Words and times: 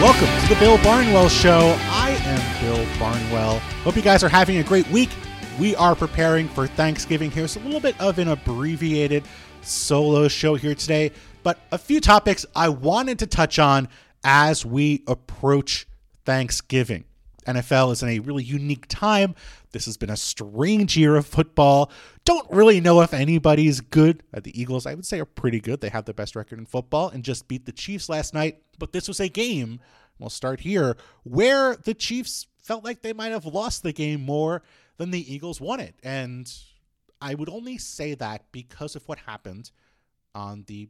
Welcome 0.00 0.28
to 0.42 0.54
the 0.54 0.60
Bill 0.60 0.78
Barnwell 0.84 1.28
Show. 1.28 1.76
I 1.80 2.10
am 2.10 2.62
Bill 2.62 2.86
Barnwell. 3.00 3.58
Hope 3.82 3.96
you 3.96 4.02
guys 4.02 4.22
are 4.22 4.28
having 4.28 4.58
a 4.58 4.62
great 4.62 4.88
week. 4.92 5.10
We 5.58 5.74
are 5.74 5.96
preparing 5.96 6.46
for 6.46 6.68
Thanksgiving. 6.68 7.32
here. 7.32 7.40
Here's 7.40 7.56
a 7.56 7.58
little 7.58 7.80
bit 7.80 8.00
of 8.00 8.20
an 8.20 8.28
abbreviated 8.28 9.24
solo 9.60 10.28
show 10.28 10.54
here 10.54 10.76
today, 10.76 11.10
but 11.42 11.58
a 11.72 11.78
few 11.78 12.00
topics 12.00 12.46
I 12.54 12.68
wanted 12.68 13.18
to 13.18 13.26
touch 13.26 13.58
on 13.58 13.88
as 14.22 14.64
we 14.64 15.02
approach 15.08 15.88
Thanksgiving. 16.24 17.02
NFL 17.48 17.92
is 17.92 18.02
in 18.02 18.10
a 18.10 18.18
really 18.20 18.44
unique 18.44 18.86
time. 18.88 19.34
This 19.72 19.86
has 19.86 19.96
been 19.96 20.10
a 20.10 20.16
strange 20.16 20.96
year 20.96 21.16
of 21.16 21.26
football. 21.26 21.90
Don't 22.24 22.48
really 22.50 22.80
know 22.80 23.00
if 23.00 23.12
anybody's 23.12 23.80
good. 23.80 24.22
Uh, 24.32 24.40
the 24.40 24.58
Eagles, 24.58 24.86
I 24.86 24.94
would 24.94 25.06
say, 25.06 25.18
are 25.18 25.24
pretty 25.24 25.60
good. 25.60 25.80
They 25.80 25.88
have 25.88 26.04
the 26.04 26.14
best 26.14 26.36
record 26.36 26.58
in 26.58 26.66
football 26.66 27.08
and 27.08 27.24
just 27.24 27.48
beat 27.48 27.66
the 27.66 27.72
Chiefs 27.72 28.08
last 28.08 28.34
night. 28.34 28.62
But 28.78 28.92
this 28.92 29.08
was 29.08 29.18
a 29.20 29.28
game, 29.28 29.80
we'll 30.18 30.30
start 30.30 30.60
here, 30.60 30.96
where 31.24 31.76
the 31.76 31.94
Chiefs 31.94 32.46
felt 32.58 32.84
like 32.84 33.02
they 33.02 33.12
might 33.12 33.32
have 33.32 33.46
lost 33.46 33.82
the 33.82 33.92
game 33.92 34.20
more 34.20 34.62
than 34.98 35.10
the 35.10 35.34
Eagles 35.34 35.60
won 35.60 35.80
it. 35.80 35.94
And 36.02 36.52
I 37.20 37.34
would 37.34 37.48
only 37.48 37.78
say 37.78 38.14
that 38.14 38.44
because 38.52 38.94
of 38.94 39.06
what 39.08 39.18
happened 39.18 39.70
on 40.34 40.64
the 40.66 40.88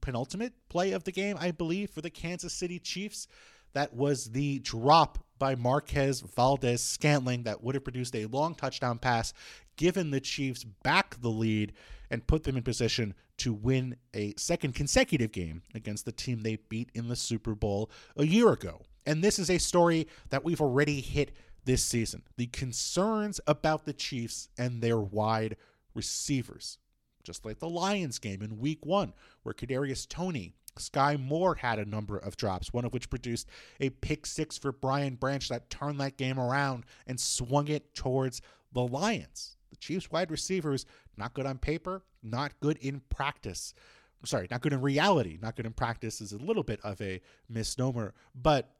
penultimate 0.00 0.52
play 0.68 0.92
of 0.92 1.04
the 1.04 1.12
game, 1.12 1.36
I 1.40 1.50
believe, 1.50 1.90
for 1.90 2.00
the 2.00 2.10
Kansas 2.10 2.52
City 2.52 2.78
Chiefs. 2.78 3.26
That 3.74 3.94
was 3.94 4.30
the 4.30 4.58
drop 4.60 5.18
by 5.38 5.54
Marquez 5.54 6.20
Valdes 6.20 6.82
Scantling 6.82 7.44
that 7.44 7.62
would 7.62 7.74
have 7.74 7.84
produced 7.84 8.14
a 8.14 8.26
long 8.26 8.54
touchdown 8.54 8.98
pass, 8.98 9.32
given 9.76 10.10
the 10.10 10.20
Chiefs 10.20 10.64
back 10.64 11.20
the 11.20 11.30
lead 11.30 11.72
and 12.10 12.26
put 12.26 12.44
them 12.44 12.56
in 12.56 12.62
position 12.62 13.14
to 13.38 13.52
win 13.52 13.96
a 14.14 14.34
second 14.36 14.74
consecutive 14.74 15.32
game 15.32 15.62
against 15.74 16.04
the 16.04 16.12
team 16.12 16.42
they 16.42 16.56
beat 16.68 16.90
in 16.94 17.08
the 17.08 17.16
Super 17.16 17.54
Bowl 17.54 17.90
a 18.16 18.24
year 18.24 18.52
ago. 18.52 18.82
And 19.06 19.24
this 19.24 19.38
is 19.38 19.50
a 19.50 19.58
story 19.58 20.06
that 20.30 20.44
we've 20.44 20.60
already 20.60 21.00
hit 21.00 21.32
this 21.64 21.82
season. 21.82 22.22
The 22.36 22.46
concerns 22.46 23.40
about 23.46 23.84
the 23.84 23.92
Chiefs 23.92 24.48
and 24.58 24.80
their 24.80 25.00
wide 25.00 25.56
receivers. 25.94 26.78
Just 27.24 27.44
like 27.44 27.58
the 27.58 27.68
Lions 27.68 28.18
game 28.18 28.42
in 28.42 28.58
week 28.58 28.84
one, 28.84 29.12
where 29.42 29.54
Kadarius 29.54 30.08
Toney 30.08 30.54
Sky 30.76 31.16
Moore 31.16 31.54
had 31.56 31.78
a 31.78 31.84
number 31.84 32.16
of 32.16 32.36
drops, 32.36 32.72
one 32.72 32.84
of 32.84 32.92
which 32.92 33.10
produced 33.10 33.48
a 33.80 33.90
pick 33.90 34.26
six 34.26 34.56
for 34.56 34.72
Brian 34.72 35.16
Branch 35.16 35.46
that 35.48 35.70
turned 35.70 36.00
that 36.00 36.16
game 36.16 36.38
around 36.38 36.84
and 37.06 37.18
swung 37.20 37.68
it 37.68 37.94
towards 37.94 38.40
the 38.72 38.82
Lions. 38.82 39.56
The 39.70 39.76
Chiefs 39.76 40.10
wide 40.10 40.30
receivers, 40.30 40.86
not 41.16 41.34
good 41.34 41.46
on 41.46 41.58
paper, 41.58 42.02
not 42.22 42.52
good 42.60 42.78
in 42.78 43.02
practice. 43.10 43.74
I'm 44.20 44.26
sorry, 44.26 44.46
not 44.50 44.60
good 44.60 44.72
in 44.72 44.80
reality. 44.80 45.38
Not 45.42 45.56
good 45.56 45.66
in 45.66 45.72
practice 45.72 46.20
is 46.20 46.32
a 46.32 46.38
little 46.38 46.62
bit 46.62 46.80
of 46.84 47.00
a 47.00 47.20
misnomer, 47.48 48.14
but 48.34 48.70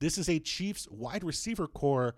this 0.00 0.16
is 0.16 0.28
a 0.28 0.38
Chiefs 0.38 0.88
wide 0.90 1.24
receiver 1.24 1.66
corps 1.66 2.14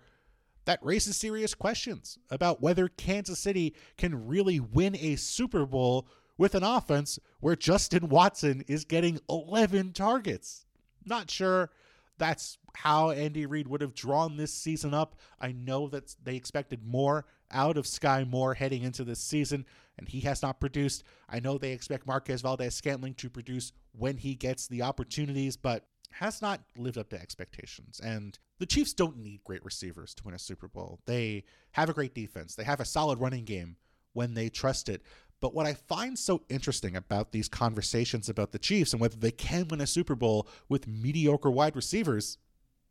that 0.65 0.79
raises 0.83 1.17
serious 1.17 1.53
questions 1.53 2.17
about 2.29 2.61
whether 2.61 2.87
Kansas 2.87 3.39
City 3.39 3.75
can 3.97 4.27
really 4.27 4.59
win 4.59 4.95
a 4.95 5.15
Super 5.15 5.65
Bowl 5.65 6.07
with 6.37 6.55
an 6.55 6.63
offense 6.63 7.19
where 7.39 7.55
Justin 7.55 8.09
Watson 8.09 8.63
is 8.67 8.85
getting 8.85 9.19
11 9.29 9.93
targets. 9.93 10.65
Not 11.05 11.29
sure 11.29 11.69
that's 12.17 12.57
how 12.75 13.11
Andy 13.11 13.45
Reid 13.45 13.67
would 13.67 13.81
have 13.81 13.93
drawn 13.93 14.37
this 14.37 14.53
season 14.53 14.93
up. 14.93 15.15
I 15.39 15.51
know 15.51 15.87
that 15.89 16.15
they 16.23 16.35
expected 16.35 16.85
more 16.85 17.25
out 17.51 17.77
of 17.77 17.87
Sky 17.87 18.23
Moore 18.23 18.53
heading 18.53 18.83
into 18.83 19.03
this 19.03 19.19
season, 19.19 19.65
and 19.97 20.07
he 20.07 20.21
has 20.21 20.41
not 20.41 20.59
produced. 20.59 21.03
I 21.29 21.39
know 21.39 21.57
they 21.57 21.71
expect 21.71 22.07
Marquez 22.07 22.41
Valdes 22.41 22.75
Scantling 22.75 23.13
to 23.15 23.29
produce 23.29 23.71
when 23.93 24.17
he 24.17 24.35
gets 24.35 24.67
the 24.67 24.81
opportunities, 24.81 25.55
but 25.55 25.85
has 26.11 26.41
not 26.41 26.61
lived 26.77 26.97
up 26.97 27.09
to 27.09 27.21
expectations. 27.21 27.99
And 28.03 28.37
the 28.59 28.65
Chiefs 28.65 28.93
don't 28.93 29.17
need 29.17 29.43
great 29.43 29.63
receivers 29.65 30.13
to 30.15 30.23
win 30.23 30.33
a 30.33 30.39
Super 30.39 30.67
Bowl. 30.67 30.99
They 31.05 31.43
have 31.71 31.89
a 31.89 31.93
great 31.93 32.15
defense, 32.15 32.55
they 32.55 32.63
have 32.63 32.79
a 32.79 32.85
solid 32.85 33.19
running 33.19 33.45
game 33.45 33.77
when 34.13 34.33
they 34.33 34.47
trust 34.49 34.87
it. 34.87 35.01
But 35.45 35.53
what 35.53 35.67
I 35.67 35.75
find 35.75 36.17
so 36.17 36.41
interesting 36.49 36.95
about 36.95 37.31
these 37.31 37.47
conversations 37.47 38.29
about 38.29 38.51
the 38.51 38.57
Chiefs 38.57 38.93
and 38.93 38.99
whether 38.99 39.15
they 39.15 39.29
can 39.29 39.67
win 39.67 39.79
a 39.79 39.85
Super 39.85 40.15
Bowl 40.15 40.47
with 40.69 40.87
mediocre 40.87 41.51
wide 41.51 41.75
receivers 41.75 42.39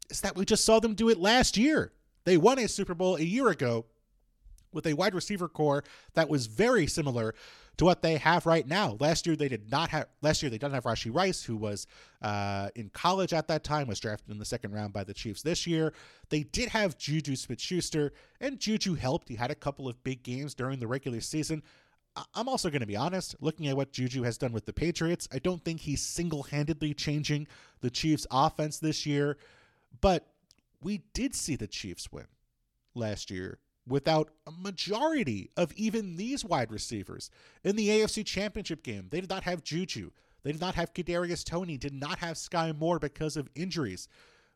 is 0.09 0.21
that 0.21 0.37
we 0.37 0.45
just 0.45 0.65
saw 0.65 0.79
them 0.79 0.95
do 0.95 1.09
it 1.09 1.19
last 1.19 1.57
year. 1.57 1.91
They 2.23 2.37
won 2.37 2.61
a 2.61 2.69
Super 2.69 2.95
Bowl 2.95 3.17
a 3.17 3.23
year 3.23 3.49
ago 3.49 3.87
with 4.73 4.87
a 4.87 4.95
wide 4.95 5.17
receiver 5.17 5.49
corps 5.49 5.83
that 6.13 6.29
was 6.29 6.47
very 6.47 6.87
similar 6.87 7.35
to 7.77 7.85
what 7.85 8.03
they 8.03 8.19
have 8.19 8.47
right 8.47 8.69
now. 8.69 8.97
Last 9.01 9.27
year 9.27 9.35
they 9.35 9.49
did 9.49 9.69
not 9.69 9.91
have. 9.91 10.07
Last 10.23 10.41
year 10.41 10.49
they 10.49 10.59
didn't 10.59 10.75
have 10.75 10.85
Rashee 10.85 11.13
Rice, 11.13 11.43
who 11.43 11.57
was 11.57 11.89
uh, 12.23 12.69
in 12.77 12.89
college 12.91 13.33
at 13.33 13.49
that 13.49 13.65
time, 13.65 13.89
was 13.89 13.99
drafted 13.99 14.31
in 14.31 14.39
the 14.39 14.45
second 14.45 14.73
round 14.73 14.93
by 14.93 15.03
the 15.03 15.13
Chiefs. 15.13 15.43
This 15.43 15.67
year 15.67 15.93
they 16.29 16.45
did 16.45 16.69
have 16.69 16.97
Juju 16.99 17.35
Smith-Schuster, 17.35 18.13
and 18.41 18.61
Juju 18.61 18.95
helped. 18.95 19.29
He 19.29 19.35
had 19.35 19.51
a 19.51 19.57
couple 19.57 19.89
of 19.89 20.05
big 20.05 20.23
games 20.23 20.55
during 20.55 20.79
the 20.79 20.87
regular 20.87 21.21
season. 21.21 21.65
I'm 22.35 22.49
also 22.49 22.71
going 22.71 22.81
to 22.81 22.87
be 22.87 22.97
honest, 22.97 23.35
looking 23.41 23.67
at 23.67 23.77
what 23.77 23.93
Juju 23.93 24.23
has 24.23 24.39
done 24.39 24.53
with 24.53 24.67
the 24.67 24.73
Patriots, 24.73 25.29
I 25.33 25.41
don't 25.41 25.65
think 25.65 25.81
he's 25.81 26.03
single 26.03 26.45
handedly 26.45 26.95
changing 26.95 27.49
the 27.81 27.91
Chiefs' 27.91 28.27
offense 28.31 28.79
this 28.79 29.05
year. 29.05 29.37
But 30.01 30.27
we 30.81 31.03
did 31.13 31.35
see 31.35 31.57
the 31.57 31.67
Chiefs 31.67 32.13
win 32.13 32.27
last 32.95 33.31
year 33.31 33.59
without 33.87 34.31
a 34.47 34.53
majority 34.53 35.51
of 35.57 35.73
even 35.75 36.17
these 36.17 36.45
wide 36.45 36.71
receivers. 36.71 37.31
In 37.65 37.77
the 37.77 37.89
AFC 37.89 38.25
Championship 38.25 38.83
game, 38.83 39.09
they 39.11 39.21
did 39.21 39.31
not 39.31 39.43
have 39.43 39.65
Juju. 39.65 40.11
They 40.43 40.53
did 40.53 40.61
not 40.61 40.75
have 40.75 40.95
Kadarius 40.95 41.45
Toney, 41.45 41.79
did 41.79 41.95
not 41.95 42.19
have 42.19 42.37
Sky 42.37 42.73
Moore 42.73 42.99
because 42.99 43.37
of 43.37 43.49
injuries. 43.55 44.09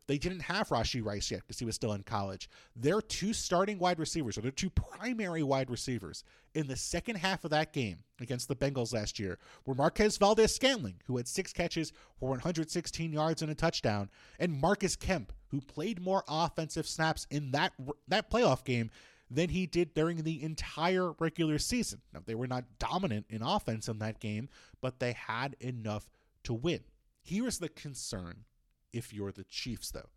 They 0.09 0.17
didn't 0.17 0.41
have 0.41 0.71
Rashee 0.71 1.05
Rice 1.05 1.31
yet 1.31 1.43
because 1.43 1.59
he 1.59 1.67
was 1.67 1.75
still 1.75 1.93
in 1.93 2.03
college. 2.03 2.49
Their 2.75 3.03
two 3.03 3.35
starting 3.35 3.79
wide 3.79 3.99
receivers, 3.99 4.39
or 4.39 4.41
their 4.41 4.51
two 4.51 4.71
primary 4.71 5.43
wide 5.43 5.69
receivers, 5.71 6.25
in 6.55 6.67
the 6.67 6.77
second 6.77 7.17
half 7.17 7.45
of 7.45 7.51
that 7.51 7.75
game 7.75 7.99
against 8.19 8.49
the 8.49 8.57
Bengals 8.57 8.95
last 8.95 9.19
year 9.19 9.39
were 9.67 9.75
Marquez 9.75 10.17
Valdes 10.17 10.55
Scantling, 10.55 10.95
who 11.07 11.19
had 11.19 11.29
six 11.29 11.53
catches 11.53 11.93
for 12.19 12.31
116 12.31 13.13
yards 13.13 13.43
and 13.43 13.51
a 13.51 13.55
touchdown, 13.55 14.09
and 14.39 14.59
Marcus 14.59 14.97
Kemp, 14.97 15.31
who 15.49 15.61
played 15.61 16.01
more 16.01 16.25
offensive 16.27 16.89
snaps 16.89 17.27
in 17.31 17.51
that 17.51 17.75
that 18.09 18.31
playoff 18.31 18.65
game 18.65 18.91
than 19.31 19.51
he 19.51 19.67
did 19.67 19.93
during 19.93 20.23
the 20.23 20.43
entire 20.43 21.13
regular 21.19 21.59
season. 21.59 22.01
Now, 22.15 22.23
they 22.25 22.35
were 22.35 22.47
not 22.47 22.65
dominant 22.79 23.27
in 23.29 23.43
offense 23.43 23.89
in 23.89 23.99
that 23.99 24.21
game, 24.21 24.49
but 24.81 25.01
they 25.01 25.13
had 25.13 25.55
enough 25.61 26.09
to 26.45 26.55
win. 26.55 26.81
Here's 27.21 27.59
the 27.59 27.69
concern 27.69 28.47
if 28.93 29.13
you're 29.13 29.33
the 29.33 29.45
Chiefs, 29.45 29.91
though. 29.91 30.09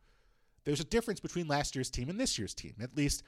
There's 0.63 0.79
a 0.79 0.85
difference 0.85 1.19
between 1.19 1.47
last 1.47 1.75
year's 1.75 1.89
team 1.89 2.09
and 2.09 2.19
this 2.19 2.37
year's 2.37 2.53
team, 2.53 2.75
at 2.81 2.95
least 2.95 3.23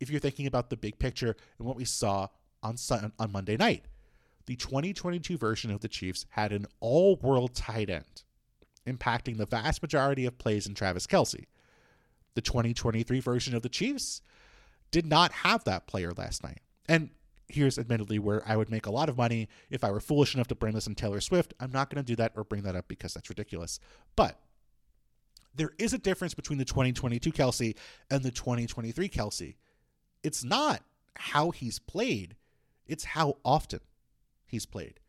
if 0.00 0.10
you're 0.10 0.20
thinking 0.20 0.46
about 0.46 0.70
the 0.70 0.76
big 0.76 0.98
picture 0.98 1.36
and 1.58 1.66
what 1.66 1.76
we 1.76 1.84
saw 1.84 2.28
on, 2.62 2.76
on 3.18 3.32
Monday 3.32 3.56
night. 3.56 3.84
The 4.46 4.56
2022 4.56 5.36
version 5.36 5.70
of 5.70 5.80
the 5.80 5.88
Chiefs 5.88 6.24
had 6.30 6.52
an 6.52 6.66
all 6.80 7.16
world 7.16 7.54
tight 7.54 7.90
end, 7.90 8.22
impacting 8.86 9.36
the 9.36 9.46
vast 9.46 9.82
majority 9.82 10.24
of 10.24 10.38
plays 10.38 10.66
in 10.66 10.74
Travis 10.74 11.06
Kelce. 11.06 11.44
The 12.34 12.40
2023 12.40 13.20
version 13.20 13.54
of 13.54 13.62
the 13.62 13.68
Chiefs 13.68 14.22
did 14.90 15.04
not 15.04 15.32
have 15.32 15.64
that 15.64 15.86
player 15.86 16.12
last 16.16 16.42
night. 16.42 16.60
And 16.88 17.10
here's 17.48 17.78
admittedly 17.78 18.18
where 18.18 18.42
I 18.46 18.56
would 18.56 18.70
make 18.70 18.86
a 18.86 18.90
lot 18.90 19.08
of 19.08 19.16
money 19.18 19.48
if 19.70 19.84
I 19.84 19.90
were 19.90 20.00
foolish 20.00 20.34
enough 20.34 20.48
to 20.48 20.54
bring 20.54 20.74
this 20.74 20.86
in 20.86 20.94
Taylor 20.94 21.20
Swift. 21.20 21.52
I'm 21.60 21.72
not 21.72 21.90
going 21.90 22.02
to 22.02 22.06
do 22.06 22.16
that 22.16 22.32
or 22.36 22.44
bring 22.44 22.62
that 22.62 22.76
up 22.76 22.88
because 22.88 23.14
that's 23.14 23.28
ridiculous. 23.28 23.80
But 24.16 24.38
there 25.54 25.72
is 25.78 25.92
a 25.92 25.98
difference 25.98 26.34
between 26.34 26.58
the 26.58 26.64
2022 26.64 27.32
Kelce 27.32 27.76
and 28.10 28.22
the 28.22 28.30
2023 28.30 29.08
Kelce. 29.08 29.56
It's 30.22 30.44
not 30.44 30.82
how 31.14 31.50
he's 31.50 31.78
played, 31.78 32.36
it's 32.86 33.04
how 33.04 33.38
often 33.44 33.80
he's 34.46 34.66
played. 34.66 35.00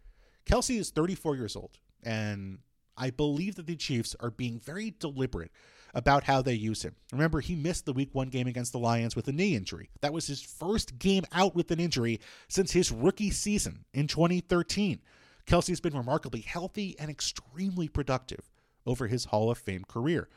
Kelce 0.46 0.80
is 0.80 0.90
34 0.90 1.36
years 1.36 1.56
old, 1.56 1.78
and 2.04 2.60
I 2.98 3.12
believe 3.12 3.56
that 3.56 3.68
the 3.68 3.76
Chiefs 3.76 4.16
are 4.20 4.32
being 4.32 4.60
very 4.60 4.96
deliberate 5.00 5.52
about 5.94 6.24
how 6.24 6.42
they 6.42 6.54
use 6.54 6.84
him. 6.84 6.96
Remember, 7.12 7.40
he 7.40 7.56
missed 7.56 7.86
the 7.86 7.94
week 7.94 8.10
one 8.14 8.30
game 8.30 8.48
against 8.48 8.72
the 8.72 8.80
Lions 8.80 9.16
with 9.16 9.28
a 9.28 9.32
knee 9.32 9.56
injury. 9.56 9.90
That 10.02 10.14
was 10.14 10.28
his 10.28 10.42
first 10.42 11.00
game 11.00 11.24
out 11.32 11.56
with 11.56 11.72
an 11.72 11.80
injury 11.80 12.20
since 12.48 12.72
his 12.72 12.92
rookie 12.92 13.32
season 13.32 13.86
in 13.94 14.08
2013. 14.08 15.00
Kelce's 15.48 15.80
been 15.80 15.98
remarkably 15.98 16.42
healthy 16.42 16.96
and 17.00 17.10
extremely 17.10 17.88
productive 17.88 18.49
over 18.90 19.08
his 19.08 19.26
Hall 19.26 19.52
of 19.52 19.58
Fame 19.58 19.84
career. 19.88 20.28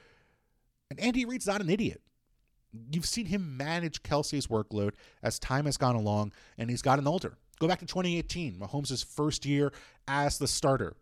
And 0.91 1.01
Andy 1.01 1.25
Reid's 1.25 1.47
not 1.47 1.61
an 1.61 1.71
idiot. 1.71 2.03
You've 2.91 3.07
seen 3.07 3.27
him 3.27 3.57
manage 3.57 4.03
Kelce's 4.03 4.47
workload 4.47 4.93
as 5.23 5.39
time 5.39 5.67
has 5.67 5.77
gone 5.77 5.97
along, 5.97 6.33
and 6.57 6.71
he's 6.71 6.83
gotten 6.83 7.07
older. 7.07 7.37
Go 7.59 7.69
back 7.69 7.81
to 7.81 7.87
2018, 7.87 8.55
Mahomes' 8.55 9.05
first 9.05 9.45
year 9.45 9.73
as 10.09 10.39
the 10.39 10.49
starter. 10.49 10.97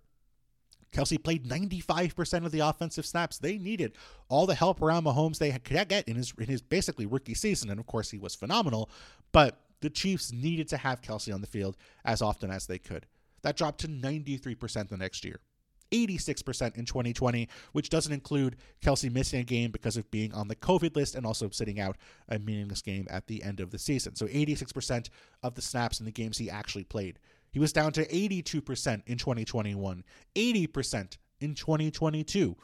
Kelce 0.93 1.23
played 1.23 1.47
95% 1.47 2.45
of 2.45 2.51
the 2.51 2.61
offensive 2.61 3.07
snaps 3.07 3.39
they 3.39 3.59
needed. 3.59 3.93
All 4.29 4.47
the 4.47 4.55
help 4.55 4.83
around 4.83 5.05
Mahomes 5.05 5.39
they 5.39 5.53
could 5.53 5.89
get 5.89 6.09
in 6.09 6.17
his 6.17 6.33
in 6.39 6.47
his 6.47 6.63
basically 6.63 7.07
rookie 7.07 7.35
season, 7.35 7.71
and 7.71 7.79
of 7.79 7.87
course 7.87 8.11
he 8.11 8.19
was 8.19 8.35
phenomenal. 8.35 8.91
But 9.31 9.61
the 9.81 9.91
Chiefs 9.91 10.33
needed 10.33 10.69
to 10.69 10.77
have 10.77 11.01
Kelce 11.01 11.33
on 11.33 11.41
the 11.41 11.47
field 11.47 11.77
as 12.05 12.21
often 12.21 12.51
as 12.51 12.67
they 12.67 12.79
could. 12.79 13.07
That 13.43 13.57
dropped 13.57 13.81
to 13.81 13.89
93% 13.89 14.89
the 14.89 14.97
next 14.97 15.25
year. 15.25 15.41
86% 15.91 16.77
in 16.77 16.85
2020, 16.85 17.49
which 17.73 17.89
doesn't 17.89 18.13
include 18.13 18.57
Kelce 18.83 19.13
missing 19.13 19.41
a 19.41 19.45
game 19.45 19.71
because 19.71 19.97
of 19.97 20.11
being 20.11 20.33
on 20.33 20.49
the 20.49 20.57
COVID 20.57 20.97
list 20.97 21.15
and 21.15 21.27
also 21.27 21.49
sitting 21.51 21.81
out 21.81 21.97
a 22.29 22.39
meaningless 22.39 22.83
game 22.83 23.07
at 23.11 23.27
the 23.27 23.43
end 23.43 23.61
of 23.61 23.71
the 23.71 23.79
season. 23.79 24.15
So 24.17 24.27
86% 24.27 25.09
of 25.43 25.55
the 25.55 25.63
snaps 25.63 26.01
in 26.01 26.07
the 26.07 26.13
games 26.13 26.39
he 26.39 26.51
actually 26.51 26.85
played. 26.85 27.19
He 27.51 27.59
was 27.59 27.73
down 27.73 27.93
to 27.93 28.07
82% 28.07 29.03
in 29.07 29.19
2021, 29.19 30.05
80% 30.37 31.19
in 31.41 31.55
2022. 31.55 32.57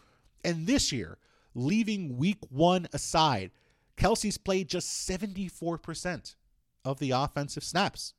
And 0.45 0.67
this 0.67 0.93
year, 0.93 1.19
leaving 1.55 2.17
week 2.17 2.39
one 2.51 2.87
aside, 2.93 3.51
Kelce's 3.97 4.39
played 4.39 4.69
just 4.69 5.09
74% 5.09 6.37
of 6.85 6.99
the 6.99 7.11
offensive 7.11 7.65
snaps. 7.65 8.15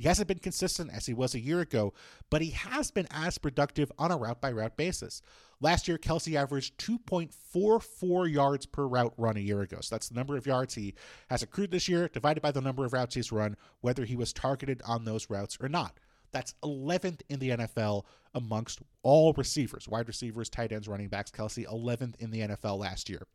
He 0.00 0.08
hasn't 0.08 0.28
been 0.28 0.38
consistent 0.38 0.90
as 0.94 1.04
he 1.04 1.12
was 1.12 1.34
a 1.34 1.40
year 1.40 1.60
ago, 1.60 1.92
but 2.30 2.40
he 2.40 2.52
has 2.52 2.90
been 2.90 3.06
as 3.10 3.36
productive 3.36 3.92
on 3.98 4.10
a 4.10 4.16
route 4.16 4.40
by 4.40 4.50
route 4.50 4.78
basis. 4.78 5.20
Last 5.60 5.86
year, 5.86 5.98
Kelce 5.98 6.36
averaged 6.36 6.78
2.44 6.78 8.32
yards 8.32 8.64
per 8.64 8.86
route 8.86 9.12
run 9.18 9.36
a 9.36 9.40
year 9.40 9.60
ago. 9.60 9.76
So 9.82 9.94
that's 9.94 10.08
the 10.08 10.14
number 10.14 10.38
of 10.38 10.46
yards 10.46 10.74
he 10.74 10.94
has 11.28 11.42
accrued 11.42 11.70
this 11.70 11.86
year 11.86 12.08
divided 12.08 12.40
by 12.40 12.50
the 12.50 12.62
number 12.62 12.86
of 12.86 12.94
routes 12.94 13.14
he's 13.14 13.30
run, 13.30 13.58
whether 13.82 14.06
he 14.06 14.16
was 14.16 14.32
targeted 14.32 14.80
on 14.86 15.04
those 15.04 15.28
routes 15.28 15.58
or 15.60 15.68
not. 15.68 16.00
That's 16.32 16.54
11th 16.64 17.20
in 17.28 17.38
the 17.38 17.50
NFL 17.50 18.04
amongst 18.34 18.80
all 19.02 19.34
receivers, 19.34 19.86
wide 19.86 20.08
receivers, 20.08 20.48
tight 20.48 20.72
ends, 20.72 20.88
running 20.88 21.08
backs. 21.08 21.30
Kelce, 21.30 21.66
11th 21.66 22.16
in 22.20 22.30
the 22.30 22.40
NFL 22.40 22.78
last 22.78 23.10
year. 23.10 23.26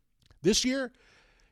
This 0.42 0.64
year, 0.64 0.90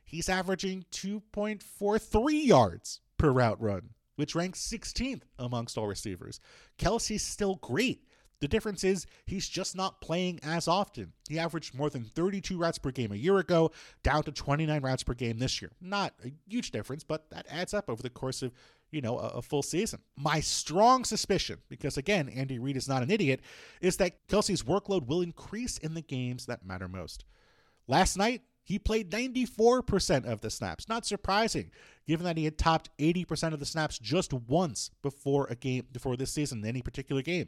he's 0.03 0.27
averaging 0.27 0.83
2.43 0.91 2.45
yards 2.45 2.99
per 3.17 3.31
route 3.31 3.61
run 3.61 3.91
which 4.15 4.35
ranks 4.35 4.59
16th 4.65 5.23
amongst 5.39 5.77
all 5.77 5.87
receivers. 5.87 6.39
Kelce's 6.77 7.23
still 7.23 7.55
great. 7.55 8.03
The 8.41 8.47
difference 8.47 8.83
is 8.83 9.05
he's 9.25 9.47
just 9.47 9.75
not 9.75 10.01
playing 10.01 10.39
as 10.43 10.67
often. 10.67 11.13
He 11.29 11.39
averaged 11.39 11.73
more 11.73 11.89
than 11.89 12.03
32 12.03 12.57
routes 12.57 12.77
per 12.77 12.91
game 12.91 13.11
a 13.11 13.15
year 13.15 13.37
ago, 13.37 13.71
down 14.03 14.23
to 14.23 14.31
29 14.31 14.81
routes 14.81 15.03
per 15.03 15.13
game 15.13 15.39
this 15.39 15.61
year. 15.61 15.71
Not 15.79 16.13
a 16.23 16.31
huge 16.47 16.71
difference, 16.71 17.03
but 17.03 17.29
that 17.29 17.45
adds 17.49 17.73
up 17.73 17.89
over 17.89 18.03
the 18.03 18.09
course 18.09 18.41
of, 18.41 18.51
you 18.91 19.01
know, 19.01 19.17
a, 19.17 19.27
a 19.37 19.41
full 19.41 19.63
season. 19.63 20.01
My 20.17 20.41
strong 20.41 21.05
suspicion, 21.05 21.59
because 21.69 21.97
again, 21.97 22.27
Andy 22.27 22.59
Reid 22.59 22.75
is 22.77 22.89
not 22.89 23.03
an 23.03 23.09
idiot, 23.09 23.39
is 23.81 23.97
that 23.97 24.27
Kelce's 24.27 24.63
workload 24.63 25.07
will 25.07 25.21
increase 25.21 25.77
in 25.77 25.93
the 25.93 26.01
games 26.01 26.45
that 26.45 26.65
matter 26.65 26.89
most. 26.89 27.23
Last 27.87 28.17
night, 28.17 28.41
he 28.65 28.79
played 28.79 29.11
94% 29.11 30.25
of 30.25 30.41
the 30.41 30.49
snaps. 30.49 30.89
Not 30.89 31.05
surprising, 31.05 31.69
given 32.07 32.25
that 32.25 32.35
he 32.35 32.45
had 32.45 32.57
topped 32.57 32.89
80% 32.97 33.53
of 33.53 33.59
the 33.59 33.65
snaps 33.65 33.99
just 33.99 34.33
once 34.33 34.89
before 35.03 35.45
a 35.51 35.55
game 35.55 35.85
before 35.91 36.17
this 36.17 36.33
season, 36.33 36.65
any 36.65 36.81
particular 36.81 37.21
game. 37.21 37.47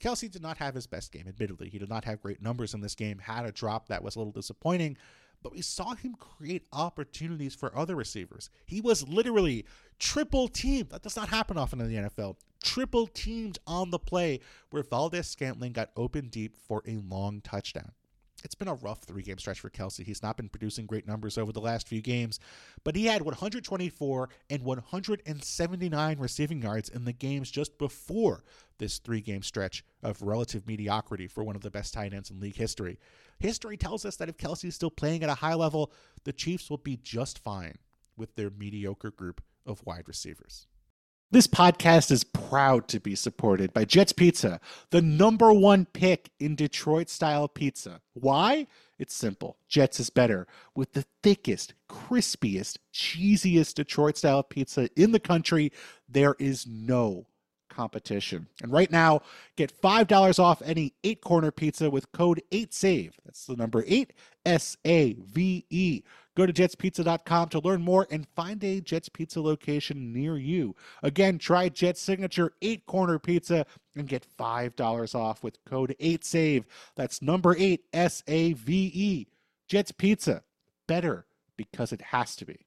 Kelce 0.00 0.30
did 0.30 0.40
not 0.40 0.58
have 0.58 0.74
his 0.74 0.86
best 0.86 1.10
game, 1.10 1.26
admittedly. 1.26 1.68
He 1.68 1.78
did 1.78 1.88
not 1.88 2.04
have 2.04 2.22
great 2.22 2.40
numbers 2.40 2.74
in 2.74 2.80
this 2.80 2.94
game, 2.94 3.18
had 3.18 3.44
a 3.44 3.52
drop 3.52 3.88
that 3.88 4.04
was 4.04 4.14
a 4.14 4.20
little 4.20 4.32
disappointing, 4.32 4.96
but 5.42 5.52
we 5.52 5.62
saw 5.62 5.96
him 5.96 6.14
create 6.14 6.66
opportunities 6.72 7.56
for 7.56 7.76
other 7.76 7.96
receivers. 7.96 8.48
He 8.64 8.80
was 8.80 9.06
literally 9.08 9.64
triple 9.98 10.46
teamed. 10.46 10.90
That 10.90 11.02
does 11.02 11.16
not 11.16 11.28
happen 11.28 11.58
often 11.58 11.80
in 11.80 11.88
the 11.88 12.08
NFL. 12.08 12.36
Triple 12.62 13.08
teamed 13.08 13.58
on 13.66 13.90
the 13.90 13.98
play 13.98 14.38
where 14.70 14.84
Valdes 14.84 15.26
Scantling 15.26 15.72
got 15.72 15.90
open 15.96 16.28
deep 16.28 16.56
for 16.56 16.82
a 16.86 16.98
long 16.98 17.40
touchdown 17.40 17.90
it's 18.42 18.54
been 18.54 18.68
a 18.68 18.74
rough 18.74 19.02
three 19.02 19.22
game 19.22 19.38
stretch 19.38 19.60
for 19.60 19.70
Kelce. 19.70 20.04
He's 20.04 20.22
not 20.22 20.36
been 20.36 20.48
producing 20.48 20.86
great 20.86 21.06
numbers 21.06 21.38
over 21.38 21.52
the 21.52 21.60
last 21.60 21.88
few 21.88 22.00
games, 22.00 22.40
but 22.84 22.96
he 22.96 23.06
had 23.06 23.22
124 23.22 24.28
and 24.50 24.62
179 24.62 26.18
receiving 26.18 26.62
yards 26.62 26.88
in 26.88 27.04
the 27.04 27.12
games 27.12 27.50
just 27.50 27.78
before 27.78 28.42
this 28.78 28.98
three 28.98 29.20
game 29.20 29.42
stretch 29.42 29.84
of 30.02 30.22
relative 30.22 30.66
mediocrity 30.66 31.26
for 31.26 31.44
one 31.44 31.56
of 31.56 31.62
the 31.62 31.70
best 31.70 31.94
tight 31.94 32.12
ends 32.12 32.30
in 32.30 32.40
league 32.40 32.56
history. 32.56 32.98
History 33.38 33.76
tells 33.76 34.04
us 34.04 34.16
that 34.16 34.28
if 34.28 34.36
Kelce 34.36 34.66
is 34.66 34.74
still 34.74 34.90
playing 34.90 35.22
at 35.22 35.30
a 35.30 35.34
high 35.34 35.54
level, 35.54 35.92
the 36.24 36.32
Chiefs 36.32 36.70
will 36.70 36.78
be 36.78 36.96
just 36.96 37.38
fine 37.38 37.76
with 38.16 38.34
their 38.36 38.50
mediocre 38.50 39.10
group 39.10 39.42
of 39.66 39.84
wide 39.84 40.08
receivers. 40.08 40.66
This 41.32 41.46
podcast 41.46 42.10
is 42.10 42.24
proud 42.24 42.88
to 42.88 43.00
be 43.00 43.14
supported 43.14 43.72
by 43.72 43.86
Jets 43.86 44.12
Pizza, 44.12 44.60
the 44.90 45.00
number 45.00 45.50
one 45.50 45.86
pick 45.86 46.30
in 46.38 46.54
Detroit 46.54 47.08
style 47.08 47.48
pizza. 47.48 48.02
Why? 48.12 48.66
It's 48.98 49.14
simple. 49.14 49.56
Jets 49.66 49.98
is 49.98 50.10
better 50.10 50.46
with 50.76 50.92
the 50.92 51.06
thickest, 51.22 51.72
crispiest, 51.88 52.76
cheesiest 52.92 53.72
Detroit 53.72 54.18
style 54.18 54.42
pizza 54.42 54.90
in 54.94 55.12
the 55.12 55.18
country. 55.18 55.72
There 56.06 56.36
is 56.38 56.66
no 56.66 57.24
competition. 57.70 58.46
And 58.62 58.70
right 58.70 58.90
now, 58.90 59.22
get 59.56 59.72
$5 59.80 60.38
off 60.38 60.60
any 60.62 60.92
eight 61.02 61.22
corner 61.22 61.50
pizza 61.50 61.88
with 61.88 62.12
code 62.12 62.42
8SAVE. 62.52 63.12
That's 63.24 63.46
the 63.46 63.56
number 63.56 63.82
8 63.86 64.12
S 64.44 64.76
A 64.84 65.14
V 65.14 65.64
E. 65.70 66.02
Go 66.36 66.46
to 66.46 66.52
jetspizza.com 66.52 67.48
to 67.50 67.58
learn 67.60 67.82
more 67.82 68.06
and 68.10 68.26
find 68.34 68.62
a 68.64 68.80
Jets 68.80 69.08
Pizza 69.08 69.40
location 69.40 70.12
near 70.12 70.36
you. 70.38 70.74
Again, 71.02 71.38
try 71.38 71.68
Jet's 71.68 72.00
signature 72.00 72.52
eight 72.62 72.86
corner 72.86 73.18
pizza 73.18 73.66
and 73.94 74.08
get 74.08 74.26
$5 74.38 75.14
off 75.14 75.42
with 75.42 75.62
code 75.64 75.94
8SAVE. 76.00 76.64
That's 76.96 77.20
number 77.20 77.54
8 77.58 77.84
S 77.92 78.22
A 78.26 78.54
V 78.54 78.90
E. 78.94 79.26
Jets 79.68 79.92
Pizza. 79.92 80.42
Better 80.86 81.26
because 81.56 81.92
it 81.92 82.00
has 82.00 82.34
to 82.36 82.46
be. 82.46 82.66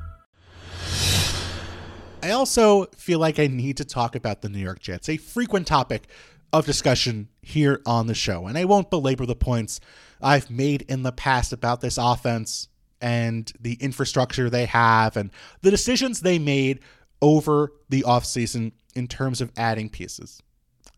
I 2.23 2.31
also 2.31 2.85
feel 2.95 3.17
like 3.17 3.39
I 3.39 3.47
need 3.47 3.77
to 3.77 3.85
talk 3.85 4.15
about 4.15 4.41
the 4.41 4.49
New 4.49 4.59
York 4.59 4.79
Jets, 4.79 5.09
a 5.09 5.17
frequent 5.17 5.65
topic 5.65 6.07
of 6.53 6.65
discussion 6.67 7.29
here 7.41 7.81
on 7.85 8.05
the 8.05 8.13
show. 8.13 8.45
And 8.45 8.57
I 8.57 8.65
won't 8.65 8.91
belabor 8.91 9.25
the 9.25 9.35
points 9.35 9.79
I've 10.21 10.51
made 10.51 10.83
in 10.83 11.01
the 11.01 11.11
past 11.11 11.51
about 11.51 11.81
this 11.81 11.97
offense 11.97 12.67
and 12.99 13.51
the 13.59 13.73
infrastructure 13.79 14.49
they 14.49 14.65
have 14.65 15.17
and 15.17 15.31
the 15.61 15.71
decisions 15.71 16.21
they 16.21 16.37
made 16.37 16.79
over 17.23 17.71
the 17.89 18.03
offseason 18.03 18.73
in 18.93 19.07
terms 19.07 19.41
of 19.41 19.51
adding 19.57 19.89
pieces. 19.89 20.43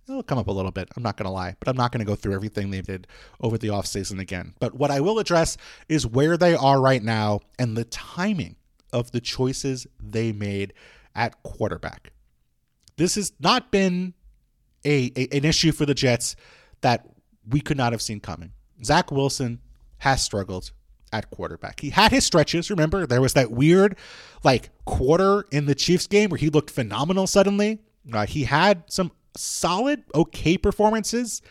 It'll 0.10 0.24
come 0.24 0.38
up 0.38 0.48
a 0.48 0.51
little 0.51 0.72
bit, 0.72 0.89
I'm 0.98 1.03
not 1.03 1.15
going 1.15 1.27
to 1.27 1.32
lie, 1.32 1.56
but 1.62 1.70
I'm 1.70 1.77
not 1.77 1.94
going 1.94 2.00
to 2.00 2.06
go 2.06 2.15
through 2.15 2.34
everything 2.34 2.72
they 2.72 2.82
did 2.82 3.08
over 3.39 3.58
the 3.58 3.70
offseason 3.70 4.20
again. 4.20 4.53
But 4.60 4.74
what 4.74 4.92
I 4.92 5.00
will 5.00 5.20
address 5.20 5.56
is 5.88 6.06
where 6.06 6.36
they 6.36 6.56
are 6.56 6.82
right 6.82 7.01
now 7.01 7.39
and 7.58 7.77
the 7.77 7.86
timing 7.86 8.58
of 8.92 9.12
the 9.12 9.22
choices 9.22 9.88
they 10.01 10.34
made 10.34 10.74
at 11.15 11.41
quarterback. 11.43 12.12
This 12.98 13.15
has 13.15 13.34
not 13.39 13.72
been 13.72 14.13
a, 14.86 15.12
a, 15.15 15.38
an 15.38 15.46
issue 15.46 15.72
for 15.72 15.86
the 15.86 15.93
Jets 15.93 16.36
that 16.82 17.08
we 17.48 17.62
could 17.62 17.77
not 17.77 17.91
have 17.91 18.01
seen 18.01 18.20
coming. 18.20 18.51
Zach 18.84 19.12
Wilson 19.12 19.60
has 20.00 20.22
struggled 20.22 20.72
at 21.12 21.29
quarterback. 21.29 21.79
He 21.79 21.91
had 21.91 22.12
his 22.12 22.25
stretches. 22.25 22.70
Remember, 22.70 23.05
there 23.05 23.22
was 23.22 23.34
that 23.34 23.51
weird, 23.51 23.98
like 24.43 24.70
quarter 24.86 25.46
in 25.51 25.65
the 25.65 25.75
Chiefs 25.75 26.08
game 26.08 26.29
where 26.29 26.38
he 26.38 26.50
looked 26.50 26.72
phenomenal 26.72 27.27
suddenly. 27.27 27.79
Uh, 28.12 28.25
he 28.25 28.43
had 28.43 28.84
some 28.88 29.12
solid, 29.38 30.03
okay 30.13 30.58
performances 30.58 31.41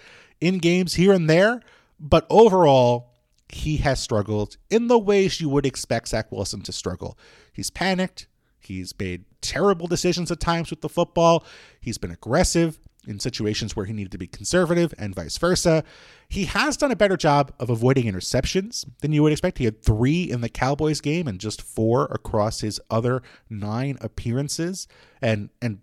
in 0.41 0.59
games 0.59 0.95
here 0.95 1.13
and 1.13 1.31
there, 1.31 1.63
but 1.99 2.27
overall, 2.29 3.11
he 3.49 3.77
has 3.79 4.01
struggled 4.01 4.57
in 4.71 4.89
the 4.89 4.99
ways 4.99 5.41
you 5.41 5.49
would 5.49 5.67
expect 5.67 6.09
Zach 6.09 6.33
Wilson 6.33 6.63
to 6.63 6.73
struggle. 6.73 7.19
He's 7.53 7.71
panicked. 7.71 8.27
He's 8.61 8.95
made 8.99 9.25
terrible 9.43 9.87
decisions 9.87 10.31
at 10.31 10.41
times 10.41 10.71
with 10.71 10.81
the 10.81 10.89
football. 10.89 11.45
He's 11.81 11.99
been 11.99 12.11
aggressive 12.11 12.79
in 13.07 13.19
situations 13.19 13.75
where 13.75 13.87
he 13.87 13.93
needed 13.93 14.13
to 14.13 14.19
be 14.19 14.27
conservative 14.27 14.95
and 14.97 15.15
vice 15.15 15.37
versa. 15.37 15.83
He 16.29 16.45
has 16.47 16.77
done 16.77 16.93
a 16.93 16.97
better 16.97 17.17
job 17.17 17.53
of 17.59 17.69
avoiding 17.69 18.05
interceptions 18.05 18.87
than 19.01 19.13
you 19.13 19.23
would 19.23 19.33
expect. 19.33 19.59
He 19.59 19.65
had 19.65 19.83
three 19.83 20.31
in 20.31 20.41
the 20.41 20.49
Cowboys 20.49 21.01
game 21.01 21.27
and 21.27 21.41
just 21.41 21.61
four 21.61 22.05
across 22.07 22.61
his 22.61 22.81
other 22.91 23.23
nine 23.51 23.99
appearances, 24.01 24.87
and 25.21 25.51
and 25.61 25.81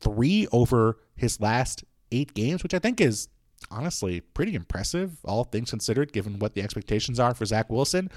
three 0.00 0.46
over 0.52 0.98
his 1.16 1.40
last 1.40 1.84
eight 2.12 2.34
games, 2.34 2.62
which 2.62 2.74
I 2.74 2.78
think 2.78 3.00
is 3.00 3.28
honestly 3.70 4.20
pretty 4.20 4.54
impressive, 4.54 5.18
all 5.24 5.44
things 5.44 5.70
considered, 5.70 6.12
given 6.12 6.38
what 6.38 6.54
the 6.54 6.62
expectations 6.62 7.18
are 7.18 7.34
for 7.34 7.44
Zach 7.44 7.70
Wilson. 7.70 8.10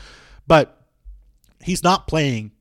But 0.46 0.86
he's 1.62 1.84
not 1.84 2.08
playing 2.08 2.52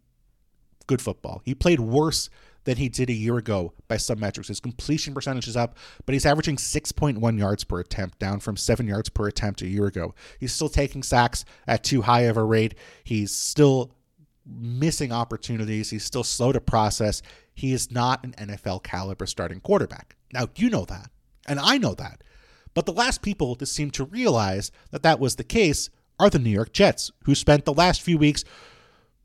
good 0.90 1.00
football. 1.00 1.40
He 1.44 1.54
played 1.54 1.78
worse 1.78 2.28
than 2.64 2.76
he 2.76 2.88
did 2.88 3.08
a 3.08 3.12
year 3.14 3.36
ago 3.36 3.72
by 3.86 3.96
some 3.96 4.18
metrics. 4.18 4.48
His 4.48 4.58
completion 4.58 5.14
percentage 5.14 5.46
is 5.46 5.56
up, 5.56 5.76
but 6.04 6.14
he's 6.14 6.26
averaging 6.26 6.56
6.1 6.56 7.38
yards 7.38 7.62
per 7.62 7.78
attempt, 7.78 8.18
down 8.18 8.40
from 8.40 8.56
7 8.56 8.88
yards 8.88 9.08
per 9.08 9.28
attempt 9.28 9.62
a 9.62 9.68
year 9.68 9.86
ago. 9.86 10.16
He's 10.40 10.52
still 10.52 10.68
taking 10.68 11.04
sacks 11.04 11.44
at 11.68 11.84
too 11.84 12.02
high 12.02 12.22
of 12.22 12.36
a 12.36 12.42
rate. 12.42 12.74
He's 13.04 13.30
still 13.30 13.92
missing 14.44 15.12
opportunities. 15.12 15.90
He's 15.90 16.04
still 16.04 16.24
slow 16.24 16.50
to 16.50 16.60
process. 16.60 17.22
He 17.54 17.72
is 17.72 17.92
not 17.92 18.24
an 18.24 18.32
NFL 18.32 18.82
caliber 18.82 19.26
starting 19.26 19.60
quarterback. 19.60 20.16
Now, 20.32 20.48
you 20.56 20.70
know 20.70 20.84
that, 20.86 21.08
and 21.46 21.60
I 21.60 21.78
know 21.78 21.94
that. 21.94 22.24
But 22.74 22.84
the 22.84 22.92
last 22.92 23.22
people 23.22 23.54
to 23.54 23.64
seem 23.64 23.92
to 23.92 24.04
realize 24.04 24.72
that 24.90 25.04
that 25.04 25.20
was 25.20 25.36
the 25.36 25.44
case 25.44 25.88
are 26.18 26.30
the 26.30 26.40
New 26.40 26.50
York 26.50 26.72
Jets, 26.72 27.12
who 27.26 27.36
spent 27.36 27.64
the 27.64 27.72
last 27.72 28.02
few 28.02 28.18
weeks 28.18 28.44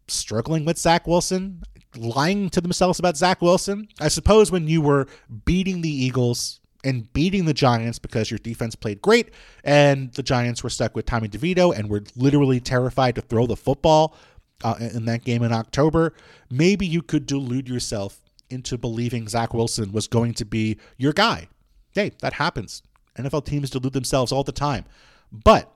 struggling 0.08 0.66
with 0.66 0.78
Zach 0.78 1.08
Wilson, 1.08 1.64
lying 1.96 2.50
to 2.52 2.62
themselves 2.62 3.00
about 3.00 3.18
Zach 3.18 3.42
Wilson. 3.42 3.88
I 4.00 4.08
suppose 4.08 4.52
when 4.52 4.68
you 4.68 4.82
were 4.82 5.08
beating 5.46 5.82
the 5.82 5.90
Eagles 5.90 6.60
and 6.84 7.12
beating 7.14 7.46
the 7.46 7.54
Giants 7.54 8.00
because 8.00 8.30
your 8.30 8.38
defense 8.38 8.76
played 8.76 9.02
great 9.02 9.32
and 9.64 10.14
the 10.14 10.24
Giants 10.24 10.64
were 10.64 10.70
stuck 10.70 10.96
with 10.96 11.06
Tommy 11.06 11.28
DeVito 11.28 11.76
and 11.76 11.90
were 11.90 12.04
literally 12.16 12.60
terrified 12.60 13.16
to 13.16 13.22
throw 13.22 13.48
the 13.48 13.56
football 13.56 14.16
uh, 14.64 14.76
in 14.80 15.06
that 15.06 15.24
game 15.24 15.44
in 15.44 15.52
October, 15.52 16.14
maybe 16.50 16.86
you 16.86 17.02
could 17.02 17.26
delude 17.26 17.68
yourself 17.68 18.20
into 18.50 18.78
believing 18.78 19.28
Zach 19.28 19.54
Wilson 19.54 19.92
was 19.92 20.08
going 20.08 20.34
to 20.36 20.46
be 20.46 20.78
your 20.98 21.14
guy. 21.14 21.48
Hey, 21.94 22.12
that 22.22 22.34
happens. 22.34 22.84
NFL 23.18 23.46
teams 23.46 23.70
delude 23.70 23.94
themselves 23.94 24.32
all 24.32 24.44
the 24.44 24.52
time. 24.52 24.86
But 25.32 25.75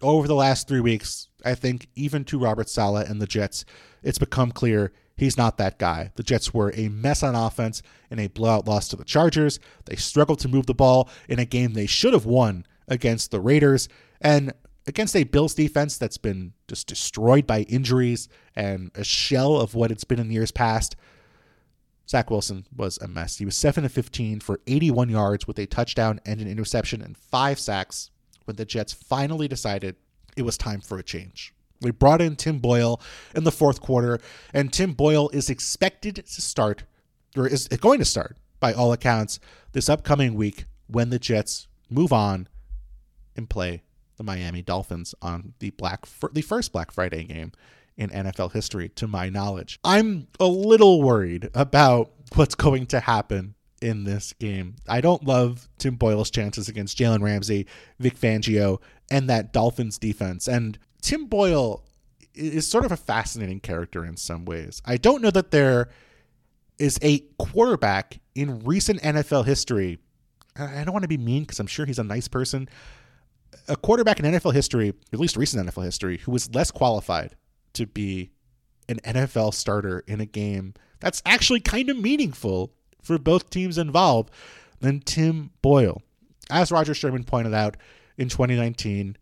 over 0.00 0.26
the 0.26 0.34
last 0.34 0.68
three 0.68 0.80
weeks, 0.80 1.28
I 1.44 1.54
think 1.54 1.88
even 1.94 2.24
to 2.26 2.38
Robert 2.38 2.68
Saleh 2.68 3.08
and 3.08 3.20
the 3.20 3.26
Jets, 3.26 3.64
it's 4.02 4.18
become 4.18 4.50
clear 4.52 4.92
he's 5.16 5.36
not 5.36 5.58
that 5.58 5.78
guy. 5.78 6.12
The 6.16 6.22
Jets 6.22 6.54
were 6.54 6.72
a 6.74 6.88
mess 6.88 7.22
on 7.22 7.34
offense 7.34 7.82
in 8.10 8.18
a 8.18 8.28
blowout 8.28 8.66
loss 8.66 8.88
to 8.88 8.96
the 8.96 9.04
Chargers. 9.04 9.60
They 9.84 9.96
struggled 9.96 10.38
to 10.40 10.48
move 10.48 10.66
the 10.66 10.74
ball 10.74 11.08
in 11.28 11.38
a 11.38 11.44
game 11.44 11.72
they 11.72 11.86
should 11.86 12.14
have 12.14 12.26
won 12.26 12.66
against 12.88 13.30
the 13.30 13.40
Raiders. 13.40 13.88
And 14.20 14.52
against 14.86 15.14
a 15.14 15.24
Bills 15.24 15.54
defense 15.54 15.98
that's 15.98 16.18
been 16.18 16.54
just 16.68 16.86
destroyed 16.86 17.46
by 17.46 17.62
injuries 17.62 18.28
and 18.56 18.90
a 18.94 19.04
shell 19.04 19.56
of 19.56 19.74
what 19.74 19.90
it's 19.90 20.04
been 20.04 20.18
in 20.18 20.30
years 20.30 20.50
past, 20.50 20.96
Zach 22.08 22.30
Wilson 22.30 22.66
was 22.74 22.98
a 22.98 23.06
mess. 23.06 23.36
He 23.36 23.44
was 23.44 23.56
7 23.56 23.84
of 23.84 23.92
15 23.92 24.40
for 24.40 24.60
81 24.66 25.10
yards 25.10 25.46
with 25.46 25.58
a 25.58 25.66
touchdown 25.66 26.20
and 26.26 26.40
an 26.40 26.48
interception 26.48 27.02
and 27.02 27.16
five 27.16 27.58
sacks 27.58 28.10
when 28.50 28.56
the 28.56 28.64
Jets 28.64 28.92
finally 28.92 29.46
decided 29.46 29.94
it 30.36 30.42
was 30.42 30.58
time 30.58 30.80
for 30.80 30.98
a 30.98 31.04
change. 31.04 31.54
We 31.80 31.92
brought 31.92 32.20
in 32.20 32.34
Tim 32.34 32.58
Boyle 32.58 33.00
in 33.32 33.44
the 33.44 33.52
fourth 33.52 33.80
quarter, 33.80 34.18
and 34.52 34.72
Tim 34.72 34.92
Boyle 34.92 35.28
is 35.28 35.48
expected 35.48 36.16
to 36.16 36.42
start, 36.42 36.82
or 37.36 37.46
is 37.46 37.68
going 37.68 38.00
to 38.00 38.04
start, 38.04 38.36
by 38.58 38.72
all 38.72 38.92
accounts, 38.92 39.38
this 39.70 39.88
upcoming 39.88 40.34
week 40.34 40.64
when 40.88 41.10
the 41.10 41.20
Jets 41.20 41.68
move 41.88 42.12
on 42.12 42.48
and 43.36 43.48
play 43.48 43.84
the 44.16 44.24
Miami 44.24 44.62
Dolphins 44.62 45.14
on 45.22 45.54
the 45.60 45.70
Black 45.70 46.06
the 46.32 46.42
first 46.42 46.72
Black 46.72 46.90
Friday 46.90 47.22
game 47.22 47.52
in 47.96 48.10
NFL 48.10 48.50
history, 48.50 48.88
to 48.88 49.06
my 49.06 49.28
knowledge. 49.28 49.78
I'm 49.84 50.26
a 50.40 50.46
little 50.48 51.00
worried 51.02 51.50
about 51.54 52.10
what's 52.34 52.56
going 52.56 52.86
to 52.86 52.98
happen 52.98 53.54
in 53.80 54.04
this 54.04 54.32
game. 54.34 54.76
I 54.88 55.00
don't 55.00 55.24
love 55.24 55.68
Tim 55.78 55.96
Boyle's 55.96 56.30
chances 56.30 56.68
against 56.68 56.98
Jalen 56.98 57.22
Ramsey, 57.22 57.66
Vic 57.98 58.18
Fangio, 58.18 58.80
and 59.10 59.28
that 59.28 59.52
Dolphins 59.52 59.98
defense. 59.98 60.48
And 60.48 60.78
Tim 61.00 61.26
Boyle 61.26 61.84
is 62.34 62.68
sort 62.68 62.84
of 62.84 62.92
a 62.92 62.96
fascinating 62.96 63.60
character 63.60 64.04
in 64.04 64.16
some 64.16 64.44
ways. 64.44 64.82
I 64.84 64.96
don't 64.96 65.22
know 65.22 65.30
that 65.30 65.50
there 65.50 65.88
is 66.78 66.98
a 67.02 67.20
quarterback 67.38 68.20
in 68.34 68.60
recent 68.60 69.00
NFL 69.02 69.44
history. 69.44 69.98
I 70.56 70.84
don't 70.84 70.92
want 70.92 71.04
to 71.04 71.08
be 71.08 71.18
mean 71.18 71.42
because 71.42 71.60
I'm 71.60 71.66
sure 71.66 71.86
he's 71.86 71.98
a 71.98 72.04
nice 72.04 72.28
person, 72.28 72.68
a 73.68 73.76
quarterback 73.76 74.20
in 74.20 74.26
NFL 74.26 74.54
history, 74.54 74.92
at 75.12 75.20
least 75.20 75.36
recent 75.36 75.66
NFL 75.66 75.84
history, 75.84 76.18
who 76.18 76.32
was 76.32 76.52
less 76.54 76.70
qualified 76.70 77.36
to 77.74 77.86
be 77.86 78.30
an 78.88 78.98
NFL 79.04 79.54
starter 79.54 80.02
in 80.06 80.20
a 80.20 80.26
game 80.26 80.74
that's 80.98 81.22
actually 81.24 81.60
kind 81.60 81.88
of 81.88 81.96
meaningful 81.96 82.72
for 83.02 83.18
both 83.18 83.50
teams 83.50 83.78
involved 83.78 84.30
than 84.80 85.00
Tim 85.00 85.50
Boyle. 85.62 86.02
As 86.50 86.72
Roger 86.72 86.94
Sherman 86.94 87.24
pointed 87.24 87.54
out 87.54 87.76
in 88.18 88.28
2019, 88.28 89.16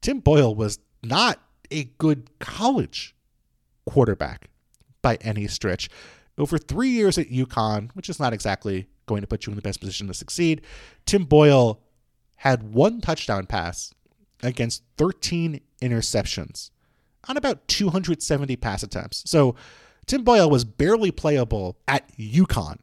Tim 0.00 0.20
Boyle 0.20 0.54
was 0.54 0.78
not 1.02 1.40
a 1.70 1.84
good 1.98 2.28
college 2.38 3.14
quarterback 3.86 4.48
by 5.00 5.16
any 5.20 5.46
stretch. 5.46 5.88
Over 6.38 6.58
three 6.58 6.88
years 6.88 7.18
at 7.18 7.30
UConn, 7.30 7.90
which 7.94 8.08
is 8.08 8.18
not 8.18 8.32
exactly 8.32 8.88
going 9.06 9.20
to 9.20 9.26
put 9.26 9.46
you 9.46 9.50
in 9.50 9.56
the 9.56 9.62
best 9.62 9.80
position 9.80 10.06
to 10.06 10.14
succeed, 10.14 10.62
Tim 11.04 11.24
Boyle 11.24 11.80
had 12.36 12.74
one 12.74 13.00
touchdown 13.00 13.46
pass 13.46 13.92
against 14.42 14.82
13 14.96 15.60
interceptions 15.80 16.70
on 17.28 17.36
about 17.36 17.68
270 17.68 18.56
pass 18.56 18.82
attempts. 18.82 19.22
So 19.30 19.54
Tim 20.06 20.24
Boyle 20.24 20.50
was 20.50 20.64
barely 20.64 21.10
playable 21.10 21.76
at 21.86 22.16
UConn. 22.16 22.78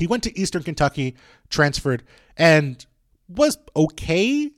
He 0.00 0.06
went 0.06 0.22
to 0.22 0.38
Eastern 0.38 0.62
Kentucky, 0.62 1.14
transferred, 1.50 2.02
and 2.36 2.84
was 3.28 3.58
okay 3.76 4.50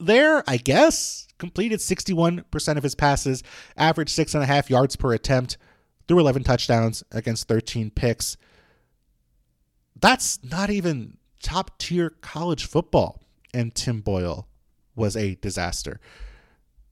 there, 0.00 0.42
I 0.46 0.56
guess. 0.56 1.28
Completed 1.38 1.80
61% 1.80 2.76
of 2.76 2.82
his 2.82 2.94
passes, 2.94 3.42
averaged 3.76 4.10
six 4.10 4.34
and 4.34 4.42
a 4.42 4.46
half 4.46 4.70
yards 4.70 4.96
per 4.96 5.12
attempt, 5.12 5.58
threw 6.06 6.18
11 6.18 6.44
touchdowns 6.44 7.02
against 7.12 7.48
13 7.48 7.90
picks. 7.90 8.36
That's 10.00 10.42
not 10.42 10.70
even 10.70 11.18
top 11.42 11.78
tier 11.78 12.10
college 12.10 12.64
football 12.64 13.20
and 13.54 13.74
Tim 13.74 14.00
Boyle 14.00 14.48
was 14.96 15.16
a 15.16 15.36
disaster. 15.36 16.00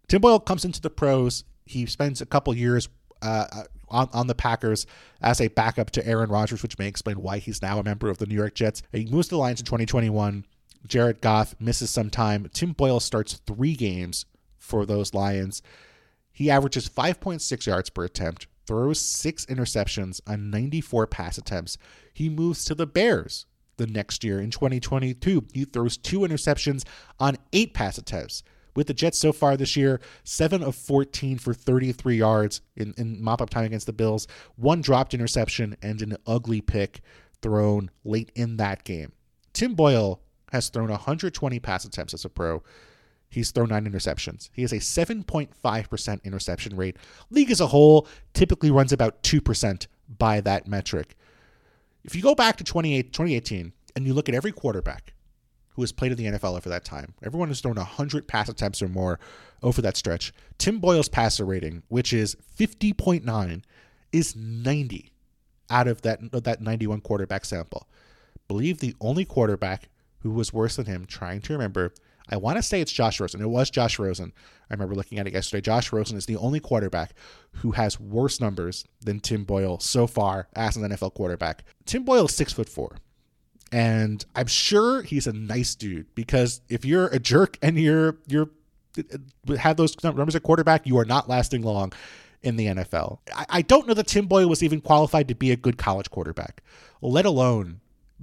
Tim 0.09 0.21
Boyle 0.21 0.41
comes 0.41 0.65
into 0.65 0.81
the 0.81 0.91
pros. 0.91 1.45
He 1.67 1.87
spends 1.87 2.21
a 2.21 2.27
couple 2.27 2.55
years 2.55 2.89
uh, 3.23 3.65
on, 3.93 4.09
on 4.13 4.27
the 4.27 4.35
Packers 4.35 4.87
as 5.21 5.41
a 5.41 5.49
backup 5.49 5.91
to 5.93 6.07
Aaron 6.07 6.31
Rodgers, 6.31 6.63
which 6.63 6.79
may 6.79 6.89
explain 6.89 7.21
why 7.21 7.39
he's 7.39 7.63
now 7.63 7.79
a 7.79 7.85
member 7.85 8.09
of 8.09 8.19
the 8.19 8.27
New 8.27 8.35
York 8.35 8.55
Jets. 8.55 8.83
He 8.93 9.07
moves 9.07 9.29
to 9.29 9.35
the 9.35 9.39
Lions 9.39 9.61
in 9.61 9.67
2021. 9.67 10.45
Jared 10.87 11.21
Goff 11.21 11.55
misses 11.61 11.91
some 11.91 12.11
time. 12.11 12.49
Tim 12.53 12.73
Boyle 12.73 13.01
starts 13.01 13.35
three 13.47 13.75
games 13.75 14.27
for 14.59 14.85
those 14.85 15.15
Lions. 15.15 15.63
He 16.33 16.51
averages 16.51 16.89
5.6 16.89 17.67
yards 17.67 17.91
per 17.91 18.05
attempt, 18.05 18.47
throws 18.67 19.01
six 19.01 19.47
interceptions 19.47 20.21
on 20.27 20.51
94 20.51 21.07
pass 21.07 21.39
attempts. 21.39 21.77
He 22.13 22.29
moves 22.29 22.65
to 22.65 22.75
the 22.75 22.87
Bears, 22.87 23.47
the 23.77 23.87
next 23.87 24.25
year 24.25 24.41
in 24.41 24.51
2022. 24.51 25.47
He 25.53 25.65
throws 25.65 25.97
two 25.97 26.21
interceptions 26.21 26.85
on 27.21 27.37
eight 27.53 27.75
pass 27.75 27.99
attempts. 27.99 28.43
With 28.75 28.87
the 28.87 28.95
Jets 28.95 29.19
so 29.19 29.33
far 29.33 29.57
this 29.57 29.77
year, 29.77 30.01
7 30.25 30.63
of 30.63 30.75
14 30.75 31.39
for 31.39 31.53
33 31.53 32.17
yards 32.17 32.61
in, 32.77 32.95
in 32.97 33.23
mop 33.23 33.43
up 33.43 33.51
time 33.51 33.65
against 33.65 33.87
the 33.87 33.93
Bills, 33.93 34.27
one 34.57 34.81
dropped 34.81 35.15
interception, 35.15 35.77
and 35.83 36.01
an 36.01 36.17
ugly 36.27 36.61
pick 36.61 37.01
thrown 37.43 37.91
late 38.05 38.33
in 38.35 38.57
that 38.57 38.85
game. 38.85 39.13
Tim 39.53 39.75
Boyle 39.75 40.21
has 40.53 40.69
thrown 40.69 40.89
120 40.89 41.59
pass 41.61 41.85
attempts 41.85 42.15
as 42.15 42.25
a 42.25 42.29
pro. 42.29 42.63
He's 43.29 43.51
thrown 43.51 43.71
nine 43.71 43.87
interceptions. 43.87 44.51
He 44.53 44.63
has 44.63 44.73
a 44.73 44.77
7.5% 44.77 46.25
interception 46.25 46.77
rate. 46.77 46.97
League 47.31 47.51
as 47.51 47.61
a 47.61 47.69
whole 47.69 48.07
typically 48.35 48.71
runs 48.71 48.93
about 48.93 49.23
2% 49.23 49.87
by 50.19 50.41
that 50.43 50.67
metric. 50.67 51.17
If 52.05 52.15
you 52.15 52.23
go 52.23 52.35
back 52.35 52.57
to 52.57 52.65
2018 52.65 53.73
and 53.97 54.07
you 54.07 54.13
look 54.13 54.29
at 54.29 54.35
every 54.35 54.53
quarterback 54.53 55.15
who 55.75 55.83
has 55.83 55.93
played 55.93 56.13
in 56.13 56.19
the 56.19 56.27
NFL 56.27 56.57
over 56.57 56.69
that 56.69 56.85
time, 56.85 57.15
everyone 57.23 57.49
has 57.49 57.61
thrown 57.61 57.77
100 57.77 58.29
pass 58.29 58.49
attempts 58.49 58.83
or 58.83 58.89
more 58.89 59.19
over 59.63 59.81
that 59.83 59.97
stretch. 59.97 60.33
Tim 60.59 60.79
Boyle's 60.79 61.09
passer 61.09 61.45
rating, 61.45 61.83
which 61.89 62.13
is 62.13 62.37
50.9, 62.59 63.63
is 64.13 64.37
90 64.37 65.11
out 65.71 65.89
of 65.89 66.03
that, 66.03 66.45
that 66.45 66.61
91 66.61 67.01
quarterback 67.01 67.45
sample. 67.45 67.89
Believe 68.49 68.79
the 68.79 68.95
only 69.01 69.25
quarterback 69.25 69.89
who 70.21 70.31
was 70.31 70.53
worse 70.53 70.77
than 70.77 70.87
him, 70.87 71.07
trying 71.07 71.41
to 71.43 71.53
remember. 71.53 71.93
I 72.29 72.37
want 72.37 72.57
to 72.57 72.63
say 72.63 72.81
it's 72.81 72.93
Josh 72.93 73.19
Rosen. 73.19 73.41
It 73.41 73.49
was 73.49 73.71
Josh 73.71 73.99
Rosen. 73.99 74.33
I 74.71 74.75
remember 74.75 74.95
looking 74.95 75.19
at 75.19 75.27
it 75.27 75.33
yesterday. 75.33 75.61
Josh 75.61 75.93
Rosen 75.93 76.17
is 76.17 76.27
the 76.27 76.37
only 76.37 76.61
quarterback 76.61 77.15
who 77.57 77.73
has 77.73 77.99
worse 77.99 78.41
numbers 78.41 78.85
than 79.01 79.21
Tim 79.21 79.45
Boyle 79.45 79.81
so 79.81 80.07
far 80.07 80.49
as 80.55 80.77
an 80.77 80.89
NFL 80.89 81.15
quarterback. 81.15 81.65
Tim 81.85 82.05
Boyle 82.05 82.27
is 82.27 82.35
six 82.35 82.53
foot 82.53 82.69
four. 82.69 82.97
And 83.73 84.25
I'm 84.37 84.47
sure 84.47 85.03
he's 85.03 85.27
a 85.27 85.33
nice 85.33 85.75
dude 85.75 86.15
because 86.15 86.61
if 86.69 86.85
you're 86.85 87.07
a 87.07 87.19
jerk 87.19 87.59
and 87.63 87.79
you're 87.79 88.19
you're 88.29 88.51
uh, 88.99 89.55
have 89.57 89.79
those 89.79 89.97
numbers 90.05 90.37
at 90.37 90.43
quarterback, 90.43 90.87
you 90.87 90.99
are 90.99 91.07
not 91.07 91.29
lasting 91.29 91.63
long 91.63 91.93
in 92.43 92.57
the 92.57 92.67
NFL. 92.67 93.19
I, 93.35 93.47
I 93.49 93.63
don't 93.63 93.89
know 93.89 93.95
that 93.95 94.09
Tim 94.09 94.27
Boyle 94.27 94.49
was 94.49 94.63
even 94.63 94.83
qualified 94.83 95.29
to 95.29 95.35
be 95.35 95.51
a 95.51 95.57
good 95.57 95.79
college 95.79 96.11
quarterback, 96.11 96.63
let 97.01 97.25
alone 97.25 97.81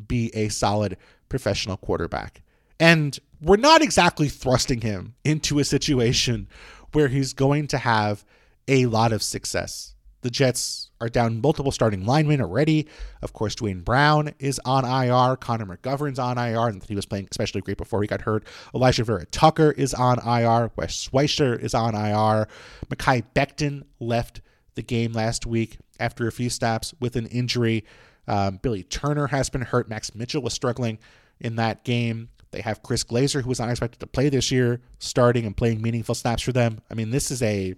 be 0.07 0.29
a 0.35 0.49
solid 0.49 0.97
professional 1.29 1.77
quarterback. 1.77 2.41
And 2.79 3.17
we're 3.41 3.57
not 3.57 3.81
exactly 3.81 4.29
thrusting 4.29 4.81
him 4.81 5.15
into 5.23 5.59
a 5.59 5.63
situation 5.63 6.47
where 6.91 7.07
he's 7.07 7.33
going 7.33 7.67
to 7.67 7.77
have 7.77 8.23
a 8.67 8.85
lot 8.85 9.11
of 9.11 9.23
success 9.23 9.95
The 10.21 10.29
Jets 10.29 10.91
are 10.99 11.07
down 11.07 11.41
multiple 11.41 11.71
starting 11.71 12.05
linemen 12.05 12.41
already. 12.41 12.87
Of 13.21 13.33
course, 13.33 13.55
Duane 13.55 13.81
Brown 13.81 14.31
is 14.39 14.59
on 14.65 14.83
IR. 14.83 15.37
Connor 15.37 15.65
McGovern's 15.65 16.19
on 16.19 16.37
IR, 16.37 16.67
and 16.67 16.83
he 16.83 16.95
was 16.95 17.05
playing 17.05 17.29
especially 17.31 17.61
great 17.61 17.77
before 17.77 18.01
he 18.01 18.07
got 18.07 18.21
hurt. 18.21 18.43
Elijah 18.75 19.03
Vera-Tucker 19.03 19.71
is 19.71 19.93
on 19.93 20.19
IR. 20.19 20.71
Wes 20.75 20.93
Schweitzer 20.93 21.55
is 21.55 21.73
on 21.73 21.95
IR. 21.95 22.47
Mekhi 22.89 23.23
Becton 23.33 23.83
left 23.99 24.41
the 24.75 24.81
game 24.81 25.13
last 25.13 25.45
week 25.45 25.77
after 25.99 26.27
a 26.27 26.31
few 26.31 26.49
stops 26.49 26.93
with 26.99 27.15
an 27.15 27.27
injury. 27.27 27.85
Um, 28.27 28.59
Billy 28.61 28.83
Turner 28.83 29.27
has 29.27 29.49
been 29.49 29.61
hurt. 29.61 29.89
Max 29.89 30.13
Mitchell 30.13 30.41
was 30.41 30.53
struggling 30.53 30.99
in 31.39 31.55
that 31.55 31.83
game. 31.85 32.29
They 32.51 32.61
have 32.61 32.83
Chris 32.83 33.03
Glaser, 33.03 33.41
who 33.41 33.49
was 33.49 33.59
not 33.59 33.69
expected 33.69 33.99
to 33.99 34.07
play 34.07 34.29
this 34.29 34.51
year, 34.51 34.81
starting 34.97 35.45
and 35.45 35.55
playing 35.55 35.81
meaningful 35.81 36.15
snaps 36.15 36.41
for 36.41 36.51
them. 36.51 36.81
I 36.89 36.95
mean, 36.95 37.11
this 37.11 37.31
is 37.31 37.41
a 37.41 37.75